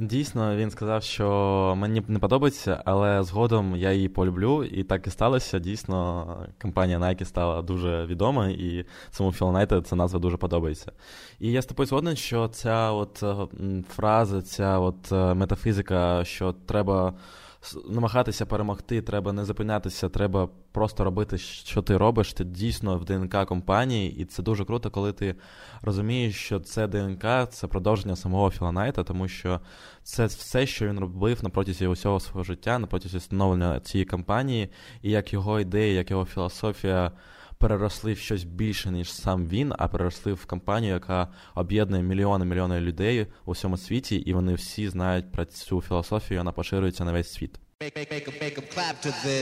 Дійсно, 0.00 0.56
він 0.56 0.70
сказав, 0.70 1.02
що 1.02 1.74
мені 1.76 2.02
не 2.08 2.18
подобається, 2.18 2.82
але 2.84 3.22
згодом 3.22 3.76
я 3.76 3.92
її 3.92 4.08
полюблю, 4.08 4.64
і 4.64 4.84
так 4.84 5.06
і 5.06 5.10
сталося. 5.10 5.58
Дійсно, 5.58 6.26
компанія 6.62 6.98
Nike 6.98 7.24
стала 7.24 7.62
дуже 7.62 8.06
відома, 8.06 8.48
і 8.48 8.84
самому 9.10 9.32
філонайте. 9.32 9.74
Найту 9.74 9.88
ця 9.88 9.96
назва 9.96 10.18
дуже 10.20 10.36
подобається. 10.36 10.92
І 11.40 11.52
я 11.52 11.62
з 11.62 11.66
тобою 11.66 11.86
згоден, 11.86 12.16
що 12.16 12.48
ця 12.48 12.92
от 12.92 13.24
фраза, 13.88 14.42
ця 14.42 14.78
от 14.78 15.12
е, 15.12 15.34
метафізика, 15.34 16.24
що 16.24 16.54
треба 16.66 17.14
намагатися 17.88 18.46
перемогти, 18.46 19.02
треба 19.02 19.32
не 19.32 19.44
зупинятися, 19.44 20.08
треба 20.08 20.48
просто 20.72 21.04
робити, 21.04 21.38
що 21.38 21.82
ти 21.82 21.96
робиш. 21.96 22.32
Ти 22.32 22.44
дійсно 22.44 22.98
в 22.98 23.04
ДНК 23.04 23.46
компанії, 23.46 24.16
і 24.16 24.24
це 24.24 24.42
дуже 24.42 24.64
круто, 24.64 24.90
коли 24.90 25.12
ти 25.12 25.34
розумієш, 25.82 26.36
що 26.36 26.60
це 26.60 26.86
ДНК, 26.86 27.50
це 27.50 27.66
продовження 27.66 28.16
самого 28.16 28.50
Філанайта, 28.50 29.04
тому 29.04 29.28
що 29.28 29.60
це 30.02 30.26
все, 30.26 30.66
що 30.66 30.88
він 30.88 30.98
робив 30.98 31.44
на 31.44 31.50
протязі 31.50 31.86
усього 31.86 32.20
свого 32.20 32.44
життя, 32.44 32.78
на 32.78 32.86
протязі 32.86 33.20
становлення 33.20 33.80
цієї 33.80 34.06
компанії, 34.06 34.68
і 35.02 35.10
як 35.10 35.32
його 35.32 35.60
ідеї, 35.60 35.94
як 35.94 36.10
його 36.10 36.24
філософія 36.24 37.12
переросли 37.58 38.12
в 38.12 38.18
щось 38.18 38.44
більше, 38.44 38.90
ніж 38.90 39.12
сам 39.12 39.46
він, 39.46 39.72
а 39.78 39.88
переросли 39.88 40.32
в 40.32 40.46
компанію, 40.46 40.94
яка 40.94 41.28
об'єднує 41.54 42.02
мільйони 42.02 42.44
мільйони 42.44 42.80
людей 42.80 43.26
у 43.44 43.52
всьому 43.52 43.76
світі, 43.76 44.16
і 44.16 44.32
вони 44.32 44.54
всі 44.54 44.88
знають 44.88 45.32
про 45.32 45.44
цю 45.44 45.80
філософію, 45.80 46.40
вона 46.40 46.52
поширюється 46.52 47.04
на 47.04 47.12
весь 47.12 47.32
світ. 47.32 47.60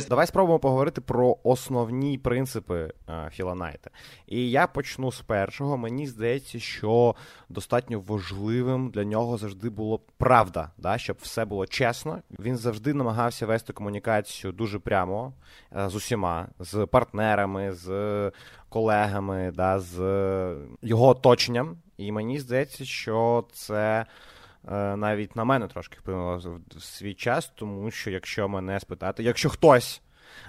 Давай 0.08 0.26
спробуємо 0.26 0.58
поговорити 0.58 1.00
про 1.00 1.36
основні 1.42 2.18
принципи 2.18 2.92
е, 3.08 3.30
Філа 3.32 3.54
Найта. 3.54 3.90
І 4.26 4.50
я 4.50 4.66
почну 4.66 5.12
з 5.12 5.20
першого. 5.20 5.76
Мені 5.76 6.06
здається, 6.06 6.58
що 6.58 7.14
достатньо 7.48 8.00
важливим 8.00 8.90
для 8.90 9.04
нього 9.04 9.38
завжди 9.38 9.70
було 9.70 10.00
правда, 10.18 10.70
да, 10.78 10.98
щоб 10.98 11.16
все 11.22 11.44
було 11.44 11.66
чесно. 11.66 12.22
Він 12.38 12.56
завжди 12.56 12.94
намагався 12.94 13.46
вести 13.46 13.72
комунікацію 13.72 14.52
дуже 14.52 14.78
прямо 14.78 15.32
е, 15.76 15.88
з 15.88 15.94
усіма, 15.94 16.48
з 16.58 16.86
партнерами, 16.86 17.72
з 17.72 18.32
колегами, 18.68 19.52
да, 19.54 19.80
з 19.80 19.96
його 20.82 21.08
оточенням. 21.08 21.78
І 21.96 22.12
мені 22.12 22.40
здається, 22.40 22.84
що 22.84 23.44
це. 23.52 24.06
Е, 24.72 24.96
навіть 24.96 25.36
на 25.36 25.44
мене 25.44 25.68
трошки 25.68 25.98
вплинуло 25.98 26.60
в 26.76 26.82
свій 26.82 27.14
час, 27.14 27.52
тому 27.54 27.90
що 27.90 28.10
якщо 28.10 28.48
мене 28.48 28.80
спитати, 28.80 29.22
якщо 29.22 29.48
хтось 29.48 30.02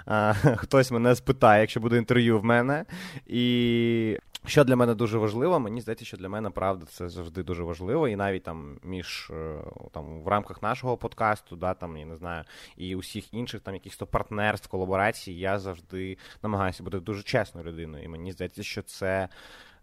е, 0.08 0.34
хтось 0.58 0.92
мене 0.92 1.16
спитає, 1.16 1.62
якщо 1.62 1.80
буде 1.80 1.98
інтерв'ю 1.98 2.40
в 2.40 2.44
мене, 2.44 2.86
і 3.28 4.18
що 4.46 4.64
для 4.64 4.76
мене 4.76 4.96
дуже 4.96 5.18
важливо, 5.18 5.60
мені 5.60 5.82
здається, 5.82 6.06
що 6.06 6.18
для 6.18 6.30
мене 6.30 6.50
правда 6.50 6.86
це 6.86 7.10
завжди 7.10 7.44
дуже 7.44 7.64
важливо, 7.64 8.08
і 8.08 8.16
навіть 8.16 8.44
там 8.44 8.80
між 8.84 9.32
е, 9.34 9.60
там 9.92 10.22
в 10.22 10.28
рамках 10.28 10.62
нашого 10.62 10.98
подкасту, 10.98 11.56
да, 11.56 11.74
там 11.74 11.98
я 11.98 12.06
не 12.06 12.16
знаю, 12.16 12.44
і 12.78 12.96
усіх 12.96 13.34
інших 13.34 13.62
там 13.62 13.74
якихось 13.74 14.10
партнерств, 14.12 14.70
колаборацій, 14.70 15.34
я 15.34 15.60
завжди 15.60 16.18
намагаюся 16.44 16.84
бути 16.84 17.00
дуже 17.00 17.24
чесною 17.24 17.68
людиною. 17.68 18.04
І 18.04 18.08
мені 18.08 18.32
здається, 18.32 18.64
що 18.64 18.82
це 18.82 19.30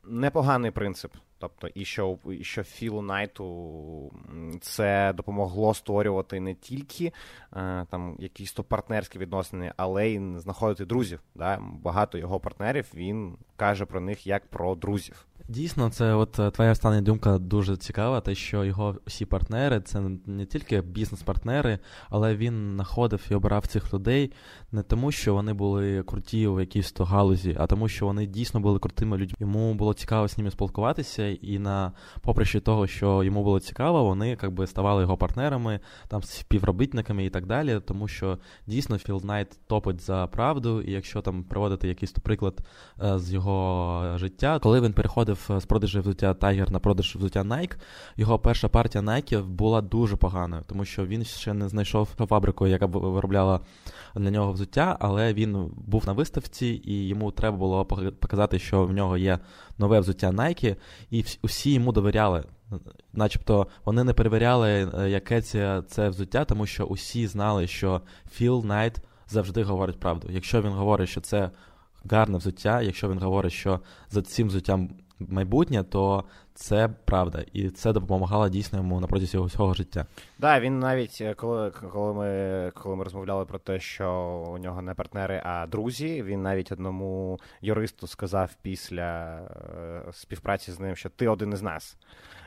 непоганий 0.05 0.71
принцип. 0.71 1.13
Тобто, 1.49 1.69
і 1.81 1.85
що 1.85 2.19
і 2.31 2.45
що 2.45 2.63
Філу 2.63 3.03
Найту 3.03 4.13
це 4.61 5.13
допомогло 5.13 5.75
створювати 5.75 6.41
не 6.41 6.55
тільки 6.55 7.13
е, 7.57 7.87
там 7.91 8.17
якісь 8.19 8.53
то 8.53 8.65
партнерські 8.65 9.19
відносини, 9.19 9.73
але 9.77 10.09
й 10.09 10.39
знаходити 10.39 10.85
друзів. 10.85 11.21
Да? 11.35 11.59
Багато 11.83 12.19
його 12.19 12.41
партнерів 12.41 12.91
він 12.95 13.37
каже 13.57 13.85
про 13.85 14.01
них 14.01 14.27
як 14.27 14.47
про 14.47 14.75
друзів. 14.75 15.27
Дійсно, 15.49 15.91
це 15.91 16.15
от 16.15 16.39
е, 16.39 16.51
твоя 16.51 16.73
остання 16.73 17.01
думка 17.01 17.39
дуже 17.39 17.77
цікава, 17.77 18.21
те, 18.21 18.35
що 18.35 18.65
його 18.65 18.97
всі 19.07 19.25
партнери 19.25 19.81
це 19.81 20.01
не 20.27 20.47
тільки 20.47 20.81
бізнес-партнери, 20.81 21.79
але 22.11 22.37
він 22.37 22.73
знаходив 22.75 23.27
і 23.31 23.35
обирав 23.35 23.67
цих 23.67 23.95
людей 23.95 24.33
не 24.73 24.83
тому, 24.83 25.13
що 25.13 25.35
вони 25.35 25.53
були 25.53 26.03
круті 26.03 26.47
у 26.47 26.61
якійсь 26.61 26.93
то 26.93 27.05
галузі, 27.05 27.57
а 27.59 27.67
тому, 27.67 27.89
що 27.89 28.07
вони 28.07 28.27
дійсно 28.27 28.61
були 28.61 28.79
крутими 28.79 29.17
людьми. 29.17 29.37
Йому 29.41 29.75
було 29.75 29.95
цікаво 29.95 30.29
з 30.29 30.39
ними 30.39 30.51
спілкуватися, 30.51 31.27
і 31.27 31.59
на 31.59 31.93
попри 32.21 32.45
того, 32.61 32.87
що 32.87 33.25
йому 33.25 33.45
було 33.45 33.61
цікаво, 33.61 34.05
вони 34.05 34.39
якби 34.43 34.67
ставали 34.67 35.03
його 35.03 35.17
партнерами, 35.17 35.81
там 36.09 36.23
співробітниками 36.23 37.25
і 37.25 37.31
так 37.31 37.47
далі. 37.47 37.81
Тому 37.81 38.09
що 38.09 38.39
дійсно 38.67 38.99
Філ 38.99 39.21
Найт 39.25 39.59
топить 39.67 40.01
за 40.01 40.27
правду, 40.27 40.83
і 40.83 40.93
якщо 40.93 41.23
там 41.23 41.45
проводити 41.45 41.89
якийсь 41.89 42.13
то 42.13 42.21
приклад 42.21 42.61
е, 43.03 43.19
з 43.19 43.33
його 43.33 44.19
життя, 44.19 44.59
коли 44.59 44.81
він 44.81 44.93
переходив 44.93 45.34
переходив 45.35 45.61
з 45.63 45.67
продажу 45.67 46.01
взуття 46.01 46.33
Tiger 46.33 46.71
на 46.71 46.79
продаж 46.79 47.17
взуття 47.17 47.43
Nike, 47.43 47.77
його 48.17 48.39
перша 48.39 48.69
партія 48.69 49.05
Nike 49.05 49.45
була 49.45 49.81
дуже 49.81 50.17
поганою, 50.17 50.63
тому 50.67 50.85
що 50.85 51.07
він 51.07 51.25
ще 51.25 51.55
не 51.55 51.69
знайшов 51.69 52.07
фабрику, 52.07 52.67
яка 52.67 52.87
б 52.87 52.97
виробляла 52.97 53.61
для 54.15 54.31
нього 54.31 54.53
взуття, 54.53 54.97
але 55.01 55.35
він 55.35 55.71
був 55.77 56.07
на 56.07 56.13
виставці, 56.13 56.67
і 56.85 57.09
йому 57.09 57.31
треба 57.31 57.57
було 57.57 57.85
показати, 58.21 58.59
що 58.59 58.85
в 58.85 58.93
нього 58.93 59.17
є 59.17 59.39
нове 59.79 60.01
взуття 60.01 60.31
Nike, 60.31 60.77
і 61.11 61.25
усі 61.43 61.73
йому 61.73 61.93
довіряли. 61.93 62.45
Начебто 63.13 63.67
вони 63.85 64.05
не 64.05 64.13
перевіряли, 64.13 64.93
е, 64.99 65.11
яке 65.11 65.43
це 65.87 66.09
взуття, 66.09 66.45
тому 66.45 66.67
що 66.67 66.85
усі 66.85 67.27
знали, 67.27 67.67
що 67.67 68.01
Філ 68.33 68.65
Найт 68.65 68.99
завжди 69.29 69.63
говорить 69.63 70.01
правду. 70.01 70.29
Якщо 70.31 70.63
він 70.63 70.73
говорить, 70.73 71.09
що 71.09 71.21
це 71.21 71.51
гарне 72.11 72.39
взуття, 72.39 72.83
якщо 72.83 73.11
він 73.11 73.19
говорить, 73.19 73.53
що 73.53 73.81
за 74.11 74.23
цим 74.23 74.49
взуттям 74.49 74.91
майбутнє, 75.19 75.83
то 75.83 76.25
Це 76.55 76.89
правда, 77.05 77.45
і 77.53 77.71
це 77.71 77.93
допомагало 77.93 78.49
дійсно 78.49 78.79
йому 78.79 79.01
на 79.01 79.07
протязі 79.07 79.39
усього 79.39 79.75
життя. 79.75 80.01
Так, 80.01 80.09
да, 80.39 80.61
він 80.61 80.79
навіть 80.79 81.19
е, 81.21 81.35
коли 81.35 81.71
коли 81.71 82.15
ми 82.15 82.71
коли 82.75 82.97
ми 82.97 83.05
розмовляли 83.05 83.45
про 83.45 83.59
те, 83.59 83.81
що 83.81 84.11
у 84.55 84.59
нього 84.59 84.83
не 84.83 84.95
партнери, 84.95 85.43
а 85.45 85.67
друзі, 85.67 86.23
він 86.23 86.43
навіть 86.43 86.73
одному 86.73 87.41
юристу 87.61 88.07
сказав 88.07 88.51
після 88.63 89.39
е, 89.39 90.13
співпраці 90.13 90.73
з 90.73 90.81
ним, 90.81 90.97
що 90.97 91.09
ти 91.09 91.29
один 91.29 91.53
із 91.53 91.63
нас. 91.63 91.97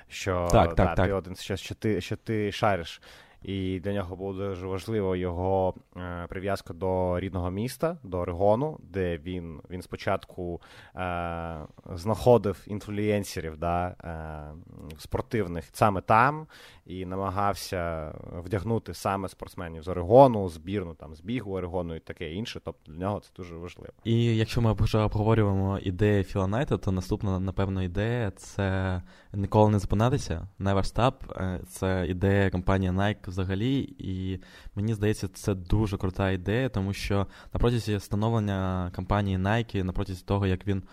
Що 0.09 0.47
так, 0.51 0.75
да, 0.75 0.85
так, 0.85 1.07
ти 1.07 1.13
один, 1.13 1.35
що, 1.35 1.55
що 1.55 1.75
ти 1.75 2.01
що 2.01 2.15
ти 2.15 2.51
шариш. 2.51 3.01
І 3.41 3.79
для 3.79 3.93
нього 3.93 4.15
було 4.15 4.33
дуже 4.33 4.67
важливо 4.67 5.15
його 5.15 5.73
е, 5.97 6.25
прив'язка 6.29 6.73
до 6.73 7.19
рідного 7.19 7.51
міста, 7.51 7.97
до 8.03 8.17
Орегону, 8.17 8.77
де 8.83 9.17
він 9.17 9.61
він 9.69 9.81
спочатку 9.81 10.61
е, 10.95 11.59
знаходив 11.93 12.63
інфлюєнсерів 12.67 13.57
да, 13.57 13.87
е, 13.87 14.97
спортивних 14.97 15.65
саме 15.73 16.01
там, 16.01 16.47
і 16.85 17.05
намагався 17.05 18.13
вдягнути 18.43 18.93
саме 18.93 19.29
спортсменів 19.29 19.83
з 19.83 19.87
Орегону, 19.87 20.49
збірну 20.49 20.93
там 20.93 21.15
з 21.15 21.21
Орегону 21.45 21.95
і 21.95 21.99
таке 21.99 22.33
інше. 22.33 22.61
Тобто 22.65 22.91
для 22.91 22.99
нього 22.99 23.19
це 23.19 23.29
дуже 23.37 23.55
важливо. 23.55 23.93
І 24.03 24.35
якщо 24.37 24.61
ми 24.61 24.73
вже 24.73 24.97
обговорюємо 24.97 25.79
ідеї 25.79 26.23
Філа 26.23 26.47
Найта, 26.47 26.77
то 26.77 26.91
наступна, 26.91 27.39
напевно, 27.39 27.83
ідея 27.83 28.31
це 28.31 29.01
ніколи 29.33 29.71
не 29.71 29.79
зупинятися. 29.79 30.47
Never 30.59 30.93
Stop. 30.93 31.13
Е, 31.43 31.59
це 31.67 32.05
ідея 32.09 32.49
компанії 32.49 32.91
Nike 32.91 33.31
взагалі, 33.37 33.95
і 33.97 34.39
мені 34.75 34.93
здається, 34.93 35.27
це 35.27 35.55
дуже 35.55 35.97
крута 35.97 36.31
ідея, 36.31 36.69
тому 36.69 36.93
що 36.93 37.27
на 37.53 37.59
протязі 37.59 37.99
становлення 37.99 38.91
компанії 38.95 39.37
Nike, 39.37 39.83
на 39.83 39.93
протязі 39.93 40.23
того, 40.25 40.47
як 40.47 40.67
він 40.67 40.83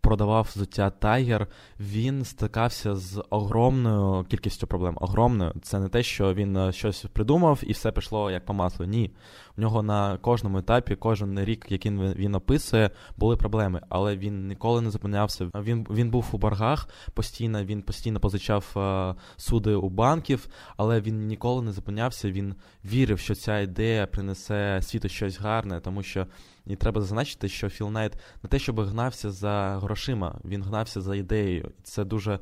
продавав 0.00 0.48
взуття 0.54 0.92
Tiger, 1.00 1.46
він 1.80 2.24
стикався 2.24 2.96
з 2.96 3.24
огромною 3.30 4.24
кількістю 4.24 4.66
проблем. 4.66 4.98
Огромною. 5.00 5.52
Це 5.62 5.78
не 5.78 5.88
те, 5.88 6.02
що 6.02 6.34
він 6.34 6.56
е, 6.56 6.72
щось 6.72 7.04
придумав 7.12 7.60
і 7.62 7.72
все 7.72 7.92
пішло 7.92 8.30
як 8.30 8.44
по 8.44 8.52
маслу. 8.52 8.86
Ні. 8.86 9.10
У 9.58 9.60
нього 9.60 9.82
на 9.82 10.18
кожному 10.18 10.58
етапі, 10.58 10.96
кожен 10.96 11.44
рік, 11.44 11.66
який 11.68 11.92
він 11.92 12.34
описує, 12.34 12.90
були 13.16 13.36
проблеми, 13.36 13.80
але 13.88 14.16
він 14.16 14.48
ніколи 14.48 14.80
не 14.80 14.90
зупинявся. 14.90 15.50
Він 15.54 15.86
він 15.90 16.10
був 16.10 16.28
у 16.32 16.38
боргах 16.38 16.88
постійно, 17.14 17.64
він 17.64 17.82
постійно 17.82 18.20
позичав 18.20 18.74
е, 18.76 19.14
суди 19.36 19.74
у 19.74 19.88
банків, 19.88 20.48
але 20.76 21.00
він 21.00 21.26
ніколи 21.26 21.62
не 21.62 21.72
зупинявся. 21.72 22.30
Він 22.30 22.54
вірив, 22.84 23.18
що 23.18 23.34
ця 23.34 23.58
ідея 23.58 24.06
принесе 24.06 24.80
світу 24.82 25.08
щось 25.08 25.40
гарне, 25.40 25.80
тому 25.80 26.02
що. 26.02 26.26
І 26.66 26.76
треба 26.76 27.00
зазначити, 27.00 27.48
що 27.48 27.68
Філ 27.68 27.90
Найт 27.90 28.12
не 28.42 28.48
те, 28.48 28.58
щоб 28.58 28.80
гнався 28.80 29.30
за 29.30 29.78
грошима, 29.82 30.38
він 30.44 30.62
гнався 30.62 31.00
за 31.00 31.16
ідеєю. 31.16 31.72
Це 31.82 32.04
дуже 32.04 32.38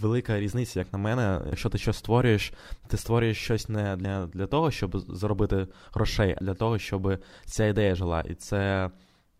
велика 0.00 0.40
різниця, 0.40 0.78
як 0.78 0.92
на 0.92 0.98
мене. 0.98 1.40
Якщо 1.46 1.68
ти 1.68 1.78
щось 1.78 1.96
створюєш, 1.96 2.52
ти 2.86 2.96
створюєш 2.96 3.38
щось 3.38 3.68
не 3.68 3.96
для 3.96 4.26
для 4.26 4.46
того, 4.46 4.70
щоб 4.70 4.98
заробити 4.98 5.66
грошей, 5.92 6.34
а 6.40 6.44
для 6.44 6.54
того, 6.54 6.78
щоб 6.78 7.18
ця 7.44 7.66
ідея 7.66 7.94
жила. 7.94 8.20
І 8.20 8.34
це 8.34 8.90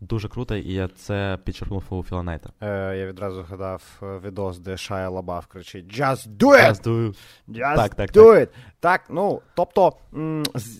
дуже 0.01 0.29
круто, 0.29 0.57
і 0.57 0.73
я 0.73 0.89
це 0.89 1.39
підчеркнув 1.45 1.85
у 1.91 2.03
Філа 2.03 2.22
Найта. 2.22 2.51
Е, 2.61 2.97
Я 2.97 3.07
відразу 3.07 3.43
згадав 3.43 3.83
е, 4.03 4.19
відос, 4.25 4.59
де 4.59 4.77
Шая 4.77 5.09
Лабаф 5.09 5.47
кричить 5.47 6.01
Just 6.01 6.29
do 6.37 6.49
it! 6.49 6.71
Just 6.71 6.83
do, 6.83 7.15
Just 7.49 7.77
так, 7.77 7.95
так, 7.95 8.11
do 8.11 8.33
так. 8.35 8.39
it! 8.39 8.49
Так, 8.81 9.01
ну, 9.11 9.41
тобто 9.55 9.93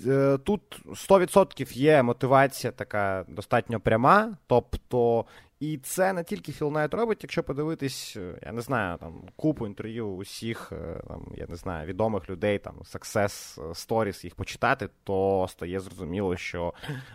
е, 0.07 0.39
тут 0.45 0.61
100% 0.87 1.77
є 1.77 2.03
мотивація 2.03 2.71
така 2.73 3.25
достатньо 3.29 3.81
пряма. 3.81 4.37
Тобто 4.47 5.25
і 5.61 5.79
це 5.79 6.13
не 6.13 6.25
тільки 6.25 6.53
Філ 6.53 6.71
Найт 6.71 6.95
робить, 6.95 7.19
якщо 7.23 7.43
подивитись, 7.43 8.17
е, 8.17 8.39
я 8.47 8.53
не 8.53 8.61
знаю, 8.61 8.99
там 8.99 9.23
купу 9.37 9.67
інтерв'ю 9.67 10.09
усіх, 10.09 10.73
е, 10.73 11.03
там, 11.09 11.27
я 11.37 11.47
не 11.49 11.57
знаю, 11.57 11.87
відомих 11.87 12.31
людей, 12.31 12.59
там 12.59 12.75
success 12.79 13.59
stories 13.71 14.25
їх 14.25 14.35
почитати, 14.35 14.89
то 15.05 15.47
стає 15.51 15.81
зрозуміло, 15.81 16.37
що 16.37 16.75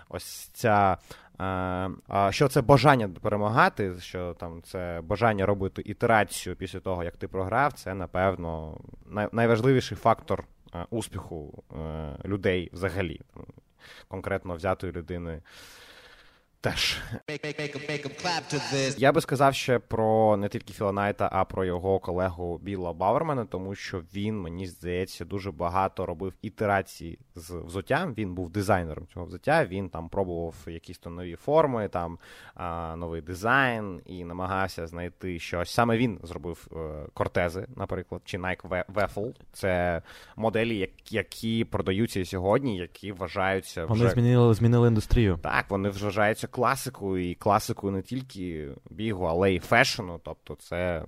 ось 0.10 0.50
ця. 0.54 0.98
Що 2.30 2.48
це 2.48 2.62
бажання 2.62 3.10
перемагати, 3.10 4.00
що 4.00 4.34
там 4.34 4.62
це 4.62 5.02
бажання 5.04 5.46
робити 5.46 5.82
ітерацію 5.86 6.56
після 6.56 6.80
того, 6.80 7.04
як 7.04 7.18
ти 7.18 7.28
програв, 7.28 7.74
це 7.74 7.94
напевно 7.94 8.78
найважливіший 9.32 9.98
фактор 9.98 10.44
успіху 10.90 11.64
людей 12.26 12.70
взагалі, 12.74 13.22
конкретно 14.08 14.56
взятої 14.56 14.94
людини. 14.94 15.42
Теж 16.62 16.98
я 18.98 19.12
би 19.12 19.22
сказав 19.22 19.56
ще 19.56 19.80
про 19.80 20.38
не 20.38 20.50
тільки 20.50 20.74
Філа 20.74 20.92
Найта, 20.92 21.30
а 21.32 21.46
про 21.46 21.66
його 21.66 22.00
колегу 22.00 22.58
Біла 22.58 22.94
Бауермана, 22.94 23.46
тому 23.46 23.76
що 23.76 24.02
він, 24.14 24.42
мені 24.42 24.68
здається, 24.68 25.26
дуже 25.26 25.52
багато 25.52 26.06
робив 26.06 26.34
ітерації 26.42 27.20
з 27.36 27.52
взуттям. 27.52 28.14
Він 28.14 28.36
був 28.36 28.50
дизайнером 28.50 29.08
цього 29.14 29.26
взуття. 29.26 29.66
Він 29.66 29.90
там 29.90 30.10
пробував 30.10 30.56
якісь 30.68 30.98
то 30.98 31.10
нові 31.10 31.36
форми, 31.36 31.88
там 31.88 32.18
а, 32.56 32.96
новий 32.96 33.22
дизайн 33.22 34.02
і 34.06 34.26
намагався 34.26 34.88
знайти 34.88 35.40
щось. 35.40 35.72
Саме 35.72 35.98
він 35.98 36.20
зробив 36.24 36.68
е, 36.72 36.78
кортези, 37.14 37.68
наприклад, 37.76 38.22
чи 38.26 38.38
Nike 38.38 38.84
Waffle. 38.94 39.34
Це 39.54 40.02
моделі, 40.36 40.90
які 41.10 41.66
продаються 41.66 42.26
сьогодні, 42.26 42.78
які 42.78 43.12
вважаються 43.12 43.86
вже... 43.86 43.94
вони 44.04 44.10
змінили 44.10 44.54
змінили 44.54 44.88
індустрію. 44.88 45.40
Так, 45.42 45.66
вони 45.70 45.90
вважаються 45.90 46.49
класикою, 46.52 47.30
і 47.30 47.36
класикою 47.36 47.94
не 47.94 48.02
тільки 48.02 48.70
бігу, 48.90 49.26
але 49.26 49.54
й 49.54 49.60
фешену. 49.60 50.20
Тобто 50.24 50.56
це 50.56 51.06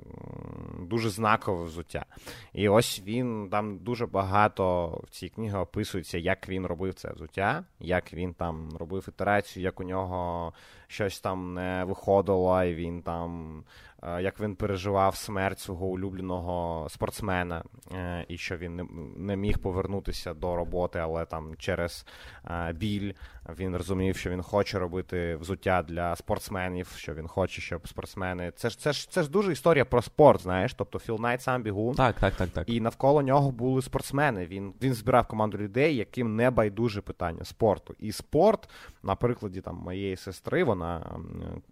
дуже 0.80 1.10
знакове 1.10 1.64
взуття. 1.64 2.06
І 2.54 2.70
ось 2.70 3.02
він 3.06 3.50
там 3.52 3.78
дуже 3.78 4.06
багато 4.06 4.88
в 5.08 5.10
цій 5.10 5.30
книгі 5.30 5.56
описується, 5.56 6.18
як 6.18 6.50
він 6.50 6.66
робив 6.66 6.94
це 6.94 7.12
взуття, 7.14 7.64
як 7.80 8.14
він 8.14 8.34
там 8.34 8.70
робив 8.80 9.06
ітерацію, 9.08 9.64
як 9.64 9.80
у 9.80 9.84
нього 9.84 10.54
щось 10.88 11.20
там 11.20 11.54
не 11.54 11.84
виходило, 11.88 12.64
і 12.64 12.76
він 12.76 13.02
там 13.02 13.64
як 14.04 14.40
він 14.40 14.56
переживав 14.56 15.16
смерть 15.16 15.60
свого 15.60 15.86
улюбленого 15.86 16.88
спортсмена, 16.90 17.64
е, 17.92 18.26
і 18.28 18.38
що 18.38 18.58
він 18.58 18.90
не 19.18 19.36
міг 19.36 19.58
повернутися 19.58 20.34
до 20.34 20.56
роботи, 20.56 21.00
але 21.00 21.26
там 21.26 21.56
через 21.58 22.06
е, 22.46 22.74
біль 22.74 23.14
він 23.50 23.76
розумів, 23.76 24.18
що 24.18 24.30
він 24.30 24.42
хоче 24.42 24.80
робити 24.80 25.36
взуття 25.36 25.84
для 25.88 26.16
спортсменів, 26.16 26.88
що 26.98 27.14
він 27.14 27.28
хоче, 27.28 27.62
щоб 27.62 27.88
спортсмени. 27.88 28.52
Це 28.56 28.70
ж 28.70 28.80
це 28.80 28.94
ж 28.94 29.12
це 29.12 29.24
ж 29.24 29.30
дуже 29.30 29.52
історія 29.52 29.86
про 29.86 30.02
спорт. 30.02 30.42
Знаєш, 30.42 30.74
тобто 30.74 31.00
Філ 31.00 31.18
Найт 31.20 31.42
сам 31.42 31.64
бігун. 31.64 31.96
Так, 31.96 32.16
так, 32.20 32.34
так, 32.34 32.50
так. 32.50 32.70
І 32.70 32.82
навколо 32.82 33.22
нього 33.22 33.52
були 33.52 33.82
спортсмени. 33.82 34.46
Він 34.46 34.74
він 34.82 34.94
збирав 34.94 35.28
команду 35.28 35.58
людей, 35.58 35.96
яким 35.96 36.36
не 36.36 36.52
байдуже 36.52 37.02
питання 37.02 37.46
спорту. 37.46 37.96
І 38.00 38.12
спорт, 38.12 38.70
на 39.04 39.16
прикладі 39.16 39.62
там 39.62 39.76
моєї 39.76 40.16
сестри, 40.16 40.64
вона 40.64 41.20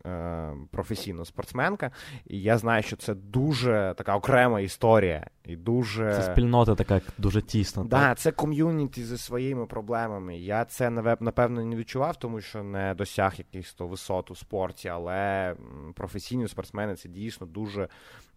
е, 0.06 0.54
професійна 0.72 1.26
спортсменка. 1.26 1.92
І 2.28 2.42
я 2.42 2.58
знаю, 2.58 2.84
що 2.84 2.96
це 2.96 3.14
дуже 3.14 3.94
така 3.98 4.16
окрема 4.16 4.60
історія. 4.62 5.28
І 5.46 5.56
дуже... 5.56 6.14
Це 6.14 6.32
спільнота 6.32 6.76
така 6.76 7.02
дуже 7.18 7.42
тісна. 7.42 7.84
Да, 7.84 8.00
так, 8.00 8.18
це 8.18 8.32
ком'юніті 8.32 9.04
зі 9.04 9.18
своїми 9.18 9.66
проблемами. 9.66 10.38
Я 10.38 10.66
це 10.66 10.90
напевно 11.20 11.66
не 11.66 11.76
відчував, 11.76 12.16
тому 12.16 12.42
що 12.42 12.64
не 12.64 12.94
досяг 12.94 13.34
якихось 13.38 13.74
то 13.74 13.88
висот 13.88 14.32
у 14.32 14.36
спорті, 14.36 14.88
але 14.88 15.56
професійні 15.96 16.48
спортсмени 16.48 16.96
це 16.96 17.10
дійсно 17.10 17.48
дуже 17.48 17.88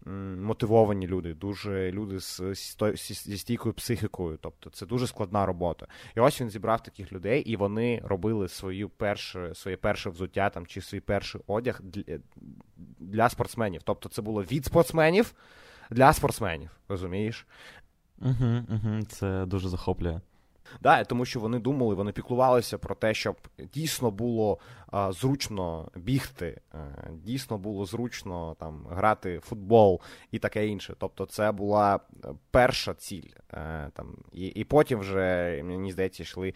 мотивовані 0.05 1.07
люди, 1.07 1.33
дуже 1.33 1.91
люди 1.91 2.19
з, 2.19 2.41
зі 3.25 3.37
стійкою 3.37 3.73
психікою. 3.73 4.37
Тобто 4.41 4.69
це 4.69 4.85
дуже 4.85 5.07
складна 5.07 5.45
робота. 5.45 5.87
І 6.17 6.19
ось 6.19 6.41
він 6.41 6.49
зібрав 6.49 6.83
таких 6.83 7.13
людей, 7.13 7.41
і 7.41 7.55
вони 7.55 8.01
робили 8.05 8.47
свою 8.47 8.82
першу, 8.89 9.55
своє 9.55 9.77
перше 9.77 10.09
взуття 10.09 10.49
там 10.49 10.65
чи 10.67 10.81
свій 10.81 10.99
перший 10.99 11.41
одяг 11.47 11.81
для, 11.83 12.19
для 12.99 13.29
спортсменів. 13.29 13.81
Тобто, 13.83 14.09
це 14.09 14.21
було 14.21 14.43
від 14.43 14.65
спортсменів 14.65 15.33
для 15.89 16.13
спортсменів. 16.13 16.69
Розумієш? 16.87 17.47
Угу, 18.21 18.63
угу, 18.69 19.01
Це 19.07 19.45
дуже 19.45 19.69
захоплює. 19.69 20.19
Да, 20.81 21.03
Тому 21.03 21.25
що 21.25 21.39
вони 21.39 21.59
думали, 21.59 21.95
вони 21.95 22.11
піклувалися 22.11 22.77
про 22.77 22.95
те, 22.95 23.13
щоб 23.13 23.35
дійсно 23.73 24.11
було 24.11 24.59
а, 24.93 25.11
зручно 25.11 25.87
бігти, 25.95 26.61
а, 26.71 26.77
дійсно 27.11 27.57
було 27.57 27.85
зручно 27.85 28.55
там 28.59 28.85
грати 28.91 29.37
в 29.37 29.41
футбол 29.41 30.01
і 30.31 30.39
таке 30.39 30.67
інше. 30.67 30.93
Тобто, 30.99 31.25
це 31.25 31.51
була 31.51 31.99
перша 32.51 32.93
ціль. 32.93 33.29
А, 33.51 33.87
там, 33.93 34.15
І 34.31 34.47
і 34.47 34.63
потім 34.63 34.99
вже, 34.99 35.61
мені 35.63 35.91
здається, 35.91 36.23
йшли. 36.23 36.53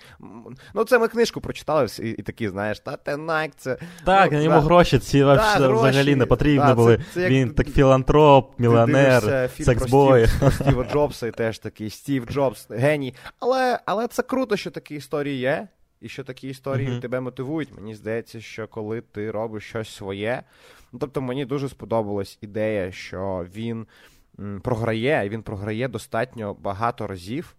Ну, 0.73 0.83
це 0.83 0.99
ми 0.99 1.07
книжку 1.07 1.41
прочитали 1.41 1.87
і, 1.99 2.09
і 2.09 2.21
такі, 2.21 2.49
знаєш, 2.49 2.79
та 2.79 2.95
те 2.95 3.17
Nike, 3.17 3.51
це. 3.55 3.77
Так, 4.05 4.31
ну, 4.31 4.41
йому 4.41 4.55
да. 4.55 4.61
гроші 4.61 4.99
ці 4.99 5.19
да, 5.19 5.33
взагалі 5.33 5.93
гроші, 5.93 6.15
не 6.15 6.25
потрібні 6.25 6.67
да, 6.67 6.75
були. 6.75 6.97
Це, 6.97 7.03
це 7.13 7.21
як... 7.21 7.31
Він 7.31 7.53
так 7.53 7.67
філантроп, 7.67 8.59
мільйонер, 8.59 9.49
sex 9.59 9.88
boy. 9.88 10.27
Стіва 10.51 10.83
Джобса 10.91 11.27
і 11.27 11.31
теж 11.31 11.59
такий 11.59 11.89
Стів 11.89 12.25
Джобс, 12.25 12.67
геній. 12.69 13.13
Але, 13.39 13.79
але 13.85 13.96
це 14.07 14.23
круто, 14.23 14.57
що 14.57 14.71
такі 14.71 14.95
історії 14.95 15.39
є. 15.39 15.67
і 16.01 16.09
що 16.09 16.23
такі 16.23 16.49
історії 16.49 16.89
uh-huh. 16.89 17.01
тебе 17.01 17.19
мотивують. 17.19 17.69
Мені 17.75 17.95
здається, 17.95 18.41
що 18.41 18.67
коли 18.67 19.01
ти 19.01 19.31
робиш 19.31 19.63
щось 19.63 19.95
своє. 19.95 20.43
Ну, 20.91 20.99
Тобто 20.99 21.21
мені 21.21 21.45
дуже 21.45 21.69
сподобалась 21.69 22.37
ідея, 22.41 22.91
що 22.91 23.45
він 23.55 23.87
м, 24.39 24.61
програє, 24.61 25.25
і 25.25 25.29
він 25.29 25.43
програє 25.43 25.87
достатньо 25.87 26.53
багато 26.53 27.07
разів. 27.07 27.55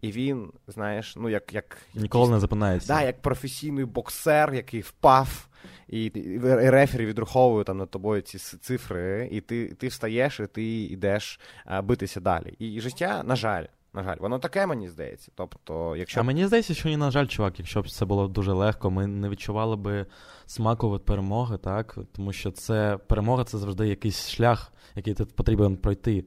І 0.00 0.12
він, 0.12 0.52
знаєш, 0.68 1.16
ну 1.16 1.28
як. 1.28 1.54
як 1.54 1.78
Ніколи 1.94 2.24
якийсь, 2.24 2.34
не 2.34 2.40
запинається. 2.40 2.94
Да, 2.94 3.02
як 3.02 3.22
професійний 3.22 3.84
боксер, 3.84 4.54
який 4.54 4.80
впав, 4.80 5.48
і, 5.88 6.04
і 6.04 6.38
рефері 6.70 7.06
відраховує 7.06 7.64
там 7.64 7.78
над 7.78 7.90
тобою 7.90 8.22
ці 8.22 8.38
цифри, 8.38 9.28
і 9.32 9.40
ти 9.40 9.68
ти 9.68 9.88
встаєш, 9.88 10.40
і 10.40 10.46
ти 10.46 10.82
йдеш 10.82 11.40
а, 11.64 11.82
битися 11.82 12.20
далі. 12.20 12.54
І, 12.58 12.74
і 12.74 12.80
життя, 12.80 13.22
на 13.22 13.36
жаль, 13.36 13.64
на 13.94 14.02
жаль, 14.02 14.16
воно 14.20 14.38
таке, 14.38 14.66
мені 14.66 14.88
здається. 14.88 15.32
Тобто, 15.34 15.96
якщо... 15.96 16.20
А 16.20 16.22
мені 16.22 16.46
здається, 16.46 16.74
що 16.74 16.88
ні, 16.88 16.96
на 16.96 17.10
жаль, 17.10 17.26
чувак, 17.26 17.58
якщо 17.58 17.82
б 17.82 17.90
це 17.90 18.04
було 18.04 18.28
дуже 18.28 18.52
легко, 18.52 18.90
ми 18.90 19.06
не 19.06 19.28
відчували 19.28 19.76
би 19.76 20.06
смаку 20.46 20.94
від 20.94 21.04
перемоги, 21.04 21.58
так? 21.58 21.98
Тому 22.12 22.32
що 22.32 22.50
це 22.50 22.98
перемога 23.06 23.44
це 23.44 23.58
завжди 23.58 23.88
якийсь 23.88 24.28
шлях, 24.28 24.72
який 24.94 25.14
ти 25.14 25.24
потрібен 25.24 25.76
пройти. 25.76 26.24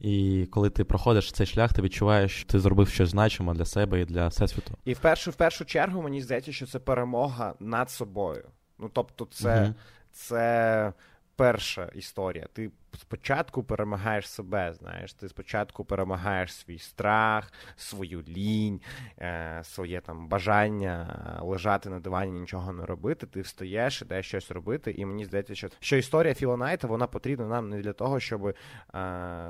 І 0.00 0.46
коли 0.50 0.70
ти 0.70 0.84
проходиш 0.84 1.32
цей 1.32 1.46
шлях, 1.46 1.72
ти 1.72 1.82
відчуваєш, 1.82 2.32
що 2.32 2.46
ти 2.46 2.60
зробив 2.60 2.88
щось 2.88 3.08
значиме 3.08 3.54
для 3.54 3.64
себе 3.64 4.00
і 4.00 4.04
для 4.04 4.28
всесвіту. 4.28 4.70
І 4.84 4.92
в 4.92 4.98
першу 4.98 5.30
в 5.30 5.34
першу 5.34 5.64
чергу 5.64 6.02
мені 6.02 6.22
здається, 6.22 6.52
що 6.52 6.66
це 6.66 6.78
перемога 6.78 7.54
над 7.60 7.90
собою. 7.90 8.44
Ну 8.78 8.90
тобто, 8.92 9.24
це, 9.30 9.62
угу. 9.62 9.74
це 10.12 10.92
перша 11.36 11.90
історія. 11.94 12.46
Ти 12.52 12.70
спочатку 12.96 13.62
перемагаєш 13.62 14.28
себе, 14.28 14.72
знаєш, 14.72 15.12
ти 15.12 15.28
спочатку 15.28 15.84
перемагаєш 15.84 16.54
свій 16.54 16.78
страх, 16.78 17.52
свою 17.76 18.22
лінь, 18.28 18.80
е, 19.18 19.60
своє 19.64 20.00
там 20.00 20.28
бажання 20.28 21.18
лежати 21.42 21.90
на 21.90 22.00
дивані, 22.00 22.40
нічого 22.40 22.72
не 22.72 22.86
робити. 22.86 23.26
Ти 23.26 23.40
встаєш, 23.40 24.02
ідеш 24.02 24.26
щось 24.26 24.50
робити. 24.50 24.94
І 24.98 25.06
мені 25.06 25.24
здається, 25.24 25.54
що 25.54 25.68
що 25.80 25.96
історія 25.96 26.34
Філа 26.34 26.56
Найта, 26.56 26.86
вона 26.86 27.06
потрібна 27.06 27.46
нам 27.46 27.68
не 27.68 27.80
для 27.80 27.92
того, 27.92 28.20
щоб 28.20 28.46
е, 28.46 28.54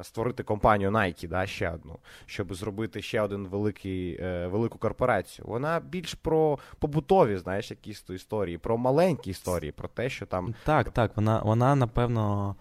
створити 0.03 0.43
компанію 0.43 0.91
Nike, 0.91 1.29
да, 1.29 1.47
ще 1.47 1.71
одну, 1.71 1.99
щоб 2.27 2.55
зробити 2.55 3.03
ще 3.03 3.21
один 3.21 3.47
великий, 3.47 4.19
е, 4.21 4.47
велику 4.47 4.79
корпорацію. 4.79 5.47
Вона 5.49 5.81
більш 5.81 6.15
про 6.15 6.59
побутові, 6.79 7.37
знаєш, 7.37 7.71
якісь 7.71 8.03
то 8.03 8.15
історії, 8.15 8.59
про 8.59 8.79
маленькі 8.79 9.31
історії, 9.31 9.73
про 9.73 9.89
те, 9.89 10.09
що 10.09 10.27
там 10.27 10.55
так, 10.65 10.91
так, 10.91 11.17
вона, 11.17 11.43
вона 11.43 11.75
напевно 11.75 12.57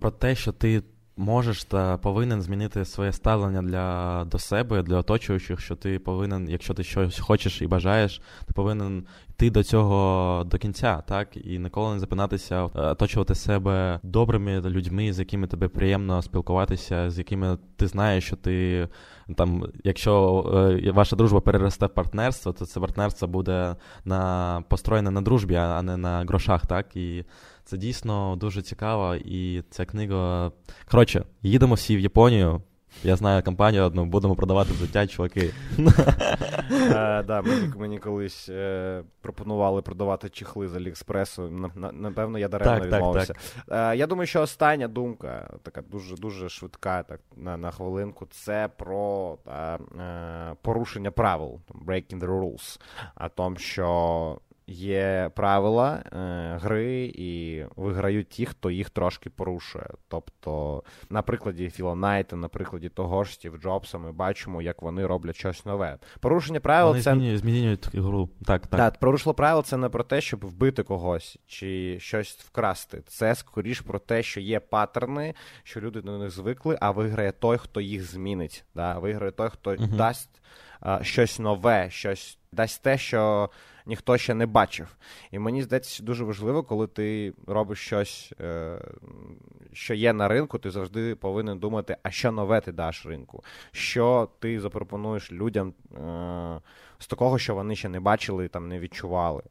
про 0.00 0.10
те, 0.10 0.34
що 0.34 0.52
ти 0.52 0.82
можеш 1.16 1.64
та 1.64 1.96
повинен 1.96 2.42
змінити 2.42 2.84
своє 2.84 3.12
ставлення 3.12 3.62
для 3.62 4.24
до 4.24 4.38
себе, 4.38 4.82
для 4.82 4.96
оточуючих, 4.96 5.60
що 5.60 5.76
ти 5.76 5.98
повинен, 5.98 6.50
якщо 6.50 6.74
ти 6.74 6.84
щось 6.84 7.18
хочеш 7.18 7.62
і 7.62 7.66
бажаєш, 7.66 8.20
ти 8.46 8.52
повинен 8.52 9.04
йти 9.30 9.50
до 9.50 9.62
цього 9.62 10.44
до 10.44 10.58
кінця, 10.58 11.02
так? 11.08 11.36
І 11.36 11.58
ніколи 11.58 11.94
не 11.94 12.00
запинатися, 12.00 12.64
е, 12.64 12.68
оточувати 12.80 13.34
себе 13.34 14.00
добрими 14.02 14.60
людьми, 14.60 15.12
з 15.12 15.18
якими 15.18 15.46
тебе 15.46 15.68
приємно 15.68 16.22
спілкуватися, 16.22 17.10
з 17.10 17.18
якими 17.18 17.58
ти 17.76 17.86
знаєш, 17.86 18.24
що 18.24 18.36
ти 18.36 18.88
там, 19.34 19.64
якщо 19.84 20.44
е, 20.84 20.90
ваша 20.90 21.16
дружба 21.16 21.40
переросте 21.40 21.86
в 21.86 21.94
партнерство, 21.94 22.52
то 22.52 22.66
це 22.66 22.80
партнерство 22.80 23.28
буде 23.28 23.76
на 24.04 24.64
построєне 24.68 25.10
на 25.10 25.22
дружбі, 25.22 25.54
а 25.54 25.82
не 25.82 25.96
на 25.96 26.24
грошах, 26.24 26.66
так 26.66 26.96
і. 26.96 27.24
Це 27.64 27.76
дійсно 27.76 28.36
дуже 28.36 28.62
цікаво, 28.62 29.14
і 29.14 29.62
ця 29.70 29.84
книга. 29.84 30.52
Коротше, 30.90 31.24
їдемо 31.42 31.74
всі 31.74 31.96
в 31.96 32.00
Японію. 32.00 32.62
Я 33.04 33.16
знаю 33.16 33.42
компанію 33.42 33.84
одну, 33.84 34.04
будемо 34.04 34.34
продавати 34.34 34.72
взуття, 34.72 35.06
чуваки. 35.06 35.54
Да, 37.26 37.42
Мені 37.76 37.98
колись 37.98 38.48
е, 38.48 39.02
пропонували 39.20 39.82
продавати 39.82 40.28
чехли 40.28 40.68
з 40.68 40.76
Аліекспресу. 40.76 41.70
Напевно, 41.92 42.38
я 42.38 42.48
даремно 42.48 42.86
відмовився. 42.86 43.34
Е, 43.70 43.96
я 43.96 44.06
думаю, 44.06 44.26
що 44.26 44.40
остання 44.42 44.88
думка, 44.88 45.50
така 45.62 45.82
дуже 45.82 46.16
дуже 46.16 46.48
швидка, 46.48 47.02
так 47.02 47.20
на 47.36 47.70
хвилинку, 47.70 48.26
це 48.30 48.68
про 48.76 49.38
е, 49.48 49.78
порушення 50.62 51.10
правил, 51.10 51.60
breaking 51.86 52.20
the 52.20 52.26
rules. 52.26 52.80
А 53.14 53.28
тому, 53.28 53.56
що 53.56 54.38
є 54.66 55.30
правила 55.34 56.02
е, 56.12 56.58
гри, 56.62 57.12
і 57.14 57.64
виграють 57.76 58.28
ті, 58.28 58.46
хто 58.46 58.70
їх 58.70 58.90
трошки 58.90 59.30
порушує. 59.30 59.86
Тобто, 60.08 60.82
на 61.10 61.22
прикладі 61.22 61.70
Філа 61.70 61.94
Найта, 61.94 62.36
на 62.36 62.48
прикладі 62.48 62.88
того 62.88 63.24
ж 63.24 63.34
Стів 63.34 63.56
Джобса, 63.62 63.98
ми 63.98 64.12
бачимо, 64.12 64.62
як 64.62 64.82
вони 64.82 65.06
роблять 65.06 65.36
щось 65.36 65.64
нове. 65.66 65.98
Порушення 66.20 66.60
правил 66.60 66.88
вони 66.88 67.02
це 67.02 67.12
змінюють, 67.14 67.40
змінюють 67.40 67.94
гру. 67.94 68.28
Так, 68.44 68.66
так. 68.66 68.80
Так, 68.80 68.98
порушило 68.98 69.34
правил 69.34 69.62
це 69.62 69.76
не 69.76 69.88
про 69.88 70.04
те, 70.04 70.20
щоб 70.20 70.44
вбити 70.44 70.82
когось 70.82 71.38
чи 71.46 72.00
щось 72.00 72.36
вкрасти. 72.38 73.02
Це 73.06 73.34
скоріш 73.34 73.80
про 73.80 73.98
те, 73.98 74.22
що 74.22 74.40
є 74.40 74.60
паттерни, 74.60 75.34
що 75.62 75.80
люди 75.80 76.00
до 76.00 76.18
них 76.18 76.30
звикли, 76.30 76.78
а 76.80 76.90
виграє 76.90 77.32
той, 77.32 77.58
хто 77.58 77.80
їх 77.80 78.10
змінить. 78.10 78.64
Да? 78.74 78.98
Виграє 78.98 79.32
той, 79.32 79.48
хто 79.48 79.70
uh 79.70 79.96
дасть 79.96 80.42
щось 81.02 81.38
нове, 81.38 81.90
щось 81.90 82.38
дасть 82.52 82.82
те, 82.82 82.98
що 82.98 83.50
ніхто 83.86 84.18
ще 84.18 84.34
не 84.34 84.46
бачив. 84.46 84.96
І 85.30 85.38
мені 85.38 85.62
здається, 85.62 86.02
дуже 86.02 86.24
важливо, 86.24 86.62
коли 86.62 86.86
ти 86.86 87.32
робиш 87.46 87.78
щось, 87.78 88.32
е, 88.40 88.78
що 89.72 89.94
є 89.94 90.12
на 90.12 90.28
ринку, 90.28 90.58
ти 90.58 90.70
завжди 90.70 91.14
повинен 91.14 91.58
думати, 91.58 91.96
а 92.02 92.10
що 92.10 92.32
нове 92.32 92.60
ти 92.60 92.72
даш 92.72 93.06
ринку, 93.06 93.44
що 93.72 94.28
ти 94.38 94.60
запропонуєш 94.60 95.32
людям 95.32 95.74
е, 95.94 96.60
з 96.98 97.06
такого, 97.06 97.38
що 97.38 97.54
вони 97.54 97.76
ще 97.76 97.88
не 97.88 98.00
бачили 98.00 98.48
там 98.48 98.68
не 98.68 98.78
відчували. 98.78 99.42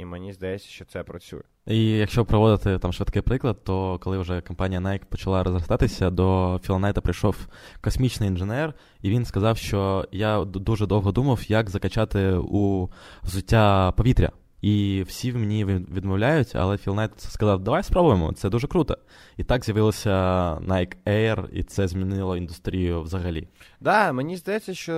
І 0.00 0.04
мені 0.04 0.32
здається, 0.32 0.68
що 0.68 0.84
це 0.84 1.02
працює. 1.02 1.40
І 1.66 1.90
якщо 1.90 2.24
проводити 2.24 2.78
там 2.78 2.92
швидкий 2.92 3.22
приклад, 3.22 3.64
то 3.64 3.98
коли 3.98 4.18
вже 4.18 4.40
компанія 4.40 4.80
Nike 4.80 5.04
почала 5.04 5.42
розростатися, 5.42 6.10
до 6.10 6.60
Філонайта 6.64 7.00
прийшов 7.00 7.46
космічний 7.80 8.28
інженер, 8.28 8.74
і 9.02 9.10
він 9.10 9.24
сказав, 9.24 9.58
що 9.58 10.08
я 10.12 10.44
дуже 10.44 10.86
довго 10.86 11.12
думав, 11.12 11.40
як 11.48 11.70
закачати 11.70 12.32
у 12.32 12.88
взуття 13.22 13.92
повітря. 13.96 14.32
І 14.62 15.04
всі 15.06 15.32
в 15.32 15.36
мені 15.36 15.64
відмовляють, 15.64 16.56
але 16.56 16.78
Філ 16.78 16.94
Найт 16.94 17.20
сказав, 17.20 17.60
давай 17.60 17.82
спробуємо, 17.82 18.32
це 18.32 18.48
дуже 18.48 18.66
круто. 18.66 18.98
І 19.36 19.44
так 19.44 19.64
з'явилося 19.64 20.10
Nike 20.54 20.96
Air, 21.06 21.48
і 21.52 21.62
це 21.62 21.88
змінило 21.88 22.36
індустрію 22.36 23.02
взагалі. 23.02 23.40
Так, 23.40 23.50
да, 23.80 24.12
мені 24.12 24.36
здається, 24.36 24.74
що 24.74 24.94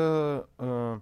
е, 0.60 1.00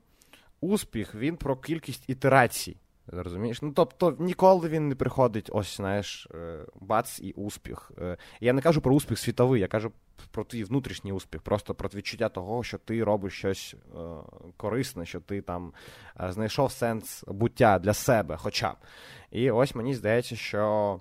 успіх 0.61 1.15
він 1.15 1.37
про 1.37 1.57
кількість 1.57 2.11
ітерацій. 2.11 2.77
Розумієш? 3.13 3.63
Ну, 3.63 3.73
тобто 3.73 4.17
ніколи 4.19 4.69
він 4.69 4.89
не 4.89 4.95
приходить, 4.95 5.51
ось, 5.53 5.77
знаєш, 5.77 6.29
е, 6.35 6.59
бац 6.81 7.21
і 7.21 7.33
успіх. 7.33 7.93
Е, 7.99 8.17
я 8.41 8.53
не 8.53 8.63
кажу 8.63 8.81
про 8.81 8.95
успіх 8.95 9.19
світовий, 9.19 9.61
я 9.61 9.67
кажу 9.67 9.93
про 10.31 10.45
твій 10.45 10.65
внутрішній 10.65 11.13
успіх, 11.13 11.43
просто 11.43 11.75
про 11.75 11.89
відчуття 11.95 12.29
того, 12.29 12.63
що 12.63 12.79
ти 12.79 13.05
робиш 13.05 13.33
щось 13.39 13.75
е, 13.75 13.99
корисне, 14.57 15.07
що 15.07 15.21
ти 15.21 15.41
там 15.41 15.73
знайшов 16.29 16.73
сенс 16.73 17.25
буття 17.27 17.79
для 17.79 17.95
себе, 17.95 18.37
хоча. 18.37 18.75
І 19.31 19.51
ось 19.51 19.75
мені 19.75 19.95
здається, 19.95 20.37
що 20.37 21.01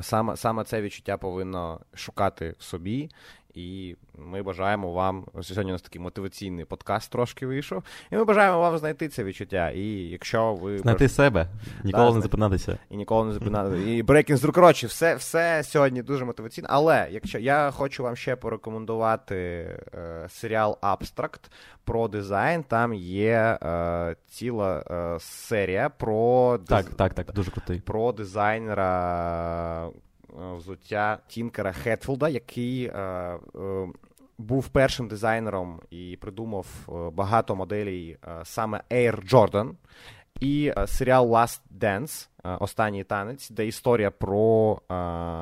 саме 0.00 0.36
саме 0.36 0.64
це 0.64 0.82
відчуття 0.82 1.16
повинно 1.16 1.80
шукати 1.94 2.54
в 2.58 2.62
собі 2.62 3.10
і 3.54 3.96
ми 4.18 4.42
бажаємо 4.42 4.92
вам. 4.92 5.24
Сьогодні 5.42 5.72
у 5.72 5.74
нас 5.74 5.82
такий 5.82 6.00
мотиваційний 6.00 6.64
подкаст 6.64 7.12
трошки 7.12 7.46
вийшов. 7.46 7.82
І 8.12 8.16
ми 8.16 8.24
бажаємо 8.24 8.60
вам 8.60 8.78
знайти 8.78 9.08
це 9.08 9.24
відчуття. 9.24 9.70
І 9.70 9.84
якщо 9.86 10.54
ви 10.54 10.78
знайти 10.78 11.04
баж... 11.04 11.12
себе, 11.12 11.48
ніколи 11.84 12.10
да, 12.10 12.14
не 12.14 12.20
зупинатися. 12.20 12.78
І 12.90 12.96
ніколи 12.96 13.26
не 13.26 13.32
зупинатися. 13.32 13.90
І 13.90 14.02
breaking 14.02 14.52
коротше, 14.52 14.86
все 14.86 15.14
все 15.14 15.62
сьогодні 15.64 16.02
дуже 16.02 16.24
мотиваційно. 16.24 16.68
Але 16.70 17.08
якщо 17.10 17.38
я 17.38 17.70
хочу 17.70 18.02
вам 18.02 18.16
ще 18.16 18.36
порекомендувати 18.36 19.36
е, 19.36 20.26
серіал 20.28 20.78
Abstract 20.80 21.52
про 21.84 22.08
дизайн, 22.08 22.62
там 22.62 22.94
є 22.94 23.58
е, 23.62 24.16
ціла 24.26 24.84
е, 24.90 25.20
серія 25.20 25.88
про 25.88 26.58
так, 26.68 26.86
диз... 26.86 26.94
так, 26.94 27.14
так, 27.14 27.32
дуже 27.32 27.50
крутий. 27.50 27.80
Про 27.80 28.12
дизайнера 28.12 29.90
взуття 30.56 31.18
Тінкера 31.28 31.72
Хетфілда, 31.72 32.28
який 32.28 32.84
е, 32.84 32.98
е, 32.98 33.38
був 34.38 34.68
першим 34.68 35.08
дизайнером 35.08 35.80
і 35.90 36.18
придумав 36.20 36.66
багато 37.12 37.56
моделей 37.56 38.16
саме 38.44 38.82
Air 38.90 39.32
Jordan. 39.32 39.70
І 40.40 40.72
серіал 40.86 41.32
Last 41.32 41.60
Dance, 41.80 42.28
останній 42.60 43.04
танець, 43.04 43.50
де 43.50 43.66
історія 43.66 44.10
про 44.10 44.78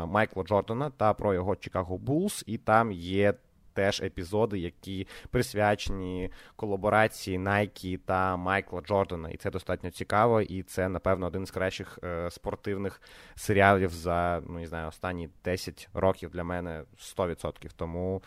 Майкла 0.08 0.44
Джордана 0.44 0.90
та 0.90 1.14
про 1.14 1.34
його 1.34 1.56
Чикаго 1.56 1.98
Булс, 1.98 2.44
і 2.46 2.58
там 2.58 2.92
є 2.92 3.34
теж 3.76 4.00
епізоди, 4.00 4.58
які 4.58 5.06
присвячені 5.30 6.30
колаборації 6.56 7.38
Nike 7.38 7.98
та 7.98 8.36
Майкла 8.36 8.80
Джордана. 8.80 9.28
І 9.28 9.36
це 9.36 9.50
достатньо 9.50 9.90
цікаво, 9.90 10.40
і 10.40 10.62
це, 10.62 10.88
напевно, 10.88 11.26
один 11.26 11.46
з 11.46 11.50
кращих 11.50 11.98
е, 12.04 12.30
спортивних 12.30 13.00
серіалів 13.34 13.90
за 13.90 14.42
ну 14.48 14.58
не 14.58 14.66
знаю, 14.66 14.88
останні 14.88 15.28
10 15.44 15.88
років 15.94 16.30
для 16.30 16.44
мене 16.44 16.82
100%. 17.18 17.70
Тому 17.76 18.22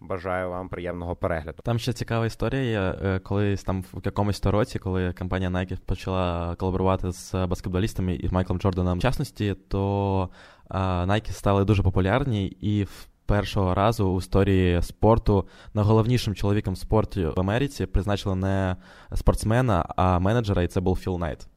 бажаю 0.00 0.50
вам 0.50 0.68
приємного 0.68 1.16
перегляду. 1.16 1.62
Там 1.62 1.78
ще 1.78 1.92
цікава 1.92 2.26
історія 2.26 2.62
є, 2.62 2.94
е, 3.04 3.18
колись 3.18 3.64
там 3.64 3.82
в 3.92 4.00
якомусь 4.04 4.40
то 4.40 4.50
році, 4.50 4.78
коли 4.78 5.12
компанія 5.12 5.50
Nike 5.50 5.80
почала 5.80 6.54
колаборувати 6.54 7.12
з 7.12 7.34
баскетболістами 7.46 8.14
і 8.14 8.28
Майклом 8.28 8.58
Джорданом 8.58 8.98
в 8.98 9.02
частності, 9.02 9.54
то 9.68 10.28
Nike 10.70 11.32
стали 11.32 11.64
дуже 11.64 11.82
популярні 11.82 12.46
і 12.46 12.84
в 12.84 13.08
першого 13.32 13.74
разу 13.74 14.14
в 14.14 14.18
історії 14.18 14.82
спорту 14.82 15.46
найголовнішим 15.74 16.34
чоловіком 16.34 16.76
спорту 16.76 17.32
в 17.36 17.40
Америці 17.40 17.86
призначили 17.86 18.34
не 18.34 18.76
спортсмена, 19.14 19.86
а 19.96 20.18
менеджера, 20.18 20.62
і 20.62 20.66
це 20.66 20.80
був 20.80 20.98
Філ 20.98 21.18
Найт. 21.18 21.48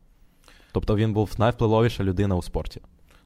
Тобто 0.71 0.95
він 0.95 1.13
був 1.13 1.31
найвпливовіша 1.37 2.03
людина 2.03 2.35
у 2.35 2.41
спорті. 2.41 2.81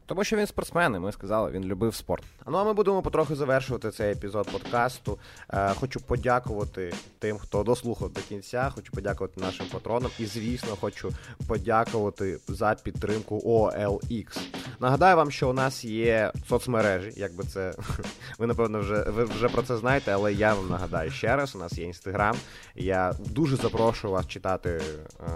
Тому 0.10 0.24
що 0.24 0.36
він 0.36 0.48
спортсмен, 0.48 0.96
і 0.96 1.00
ми 1.00 1.12
сказали, 1.12 1.52
він 1.52 1.66
любив 1.66 1.96
спорт. 1.96 2.24
Ну 2.48 2.58
а 2.58 2.64
ми 2.64 2.74
будемо 2.74 3.02
потроху 3.02 3.36
завершувати 3.36 3.92
цей 3.92 4.12
епізод 4.12 4.48
подкасту. 4.52 5.20
Е, 5.54 5.74
Хочу 5.74 6.00
подякувати 6.00 6.94
тим, 7.20 7.38
хто 7.38 7.64
дослухав 7.64 8.14
до 8.14 8.22
кінця. 8.22 8.72
Хочу 8.76 8.92
подякувати 8.92 9.42
нашим 9.42 9.66
патронам. 9.66 10.12
І, 10.20 10.26
звісно, 10.26 10.76
хочу 10.82 11.12
подякувати 11.48 12.38
за 12.48 12.76
підтримку 12.84 13.40
OLX. 13.40 14.40
Нагадаю 14.80 15.16
вам, 15.16 15.32
що 15.32 15.50
у 15.50 15.54
нас 15.54 15.86
є 15.86 16.32
соцмережі, 16.50 17.14
якби 17.16 17.44
це 17.44 17.74
ви 18.38 18.48
напевно 18.48 18.80
вже 18.80 19.04
ви 19.04 19.24
вже 19.24 19.50
про 19.50 19.64
це 19.64 19.78
знаєте, 19.78 20.12
але 20.12 20.34
я 20.34 20.54
вам 20.54 20.70
нагадаю 20.70 21.12
ще 21.12 21.36
раз: 21.36 21.56
у 21.56 21.60
нас 21.60 21.78
є 21.78 21.86
інстаграм. 21.86 22.36
Я 22.76 23.14
дуже 23.20 23.56
запрошую 23.56 24.14
вас 24.14 24.28
читати 24.28 24.82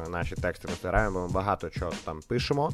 е, 0.06 0.10
наші 0.10 0.36
тексти 0.36 0.68
в 0.68 0.72
інстаграмі. 0.72 1.16
Ми 1.16 1.28
багато 1.28 1.70
чого 1.70 1.92
там 2.04 2.20
пишемо. 2.28 2.72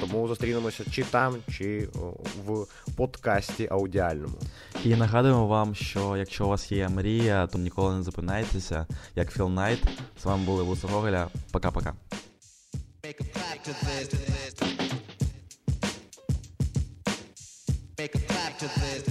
Тому 0.00 0.28
зустрінемося 0.28 0.84
чи 0.90 1.02
там, 1.02 1.25
чи 1.50 1.88
в 2.46 2.66
подкасті 2.96 3.68
аудіальному. 3.70 4.36
І 4.84 4.96
нагадуємо 4.96 5.46
вам, 5.46 5.74
що 5.74 6.16
якщо 6.16 6.46
у 6.46 6.48
вас 6.48 6.72
є 6.72 6.88
мрія, 6.88 7.46
то 7.46 7.58
ніколи 7.58 7.96
не 7.96 8.02
зупинайтеся. 8.02 8.86
Як 9.14 9.32
Філ 9.32 9.48
Найт. 9.48 9.84
З 10.22 10.24
вами 10.24 10.44
були 10.44 10.62
Вуса 10.62 10.88
Гоголя. 10.88 11.28
Пока-пока. 11.52 11.94
Make 17.98 18.14
a 18.14 18.18
clap 18.28 18.58
to 18.58 18.66
this. 18.66 19.05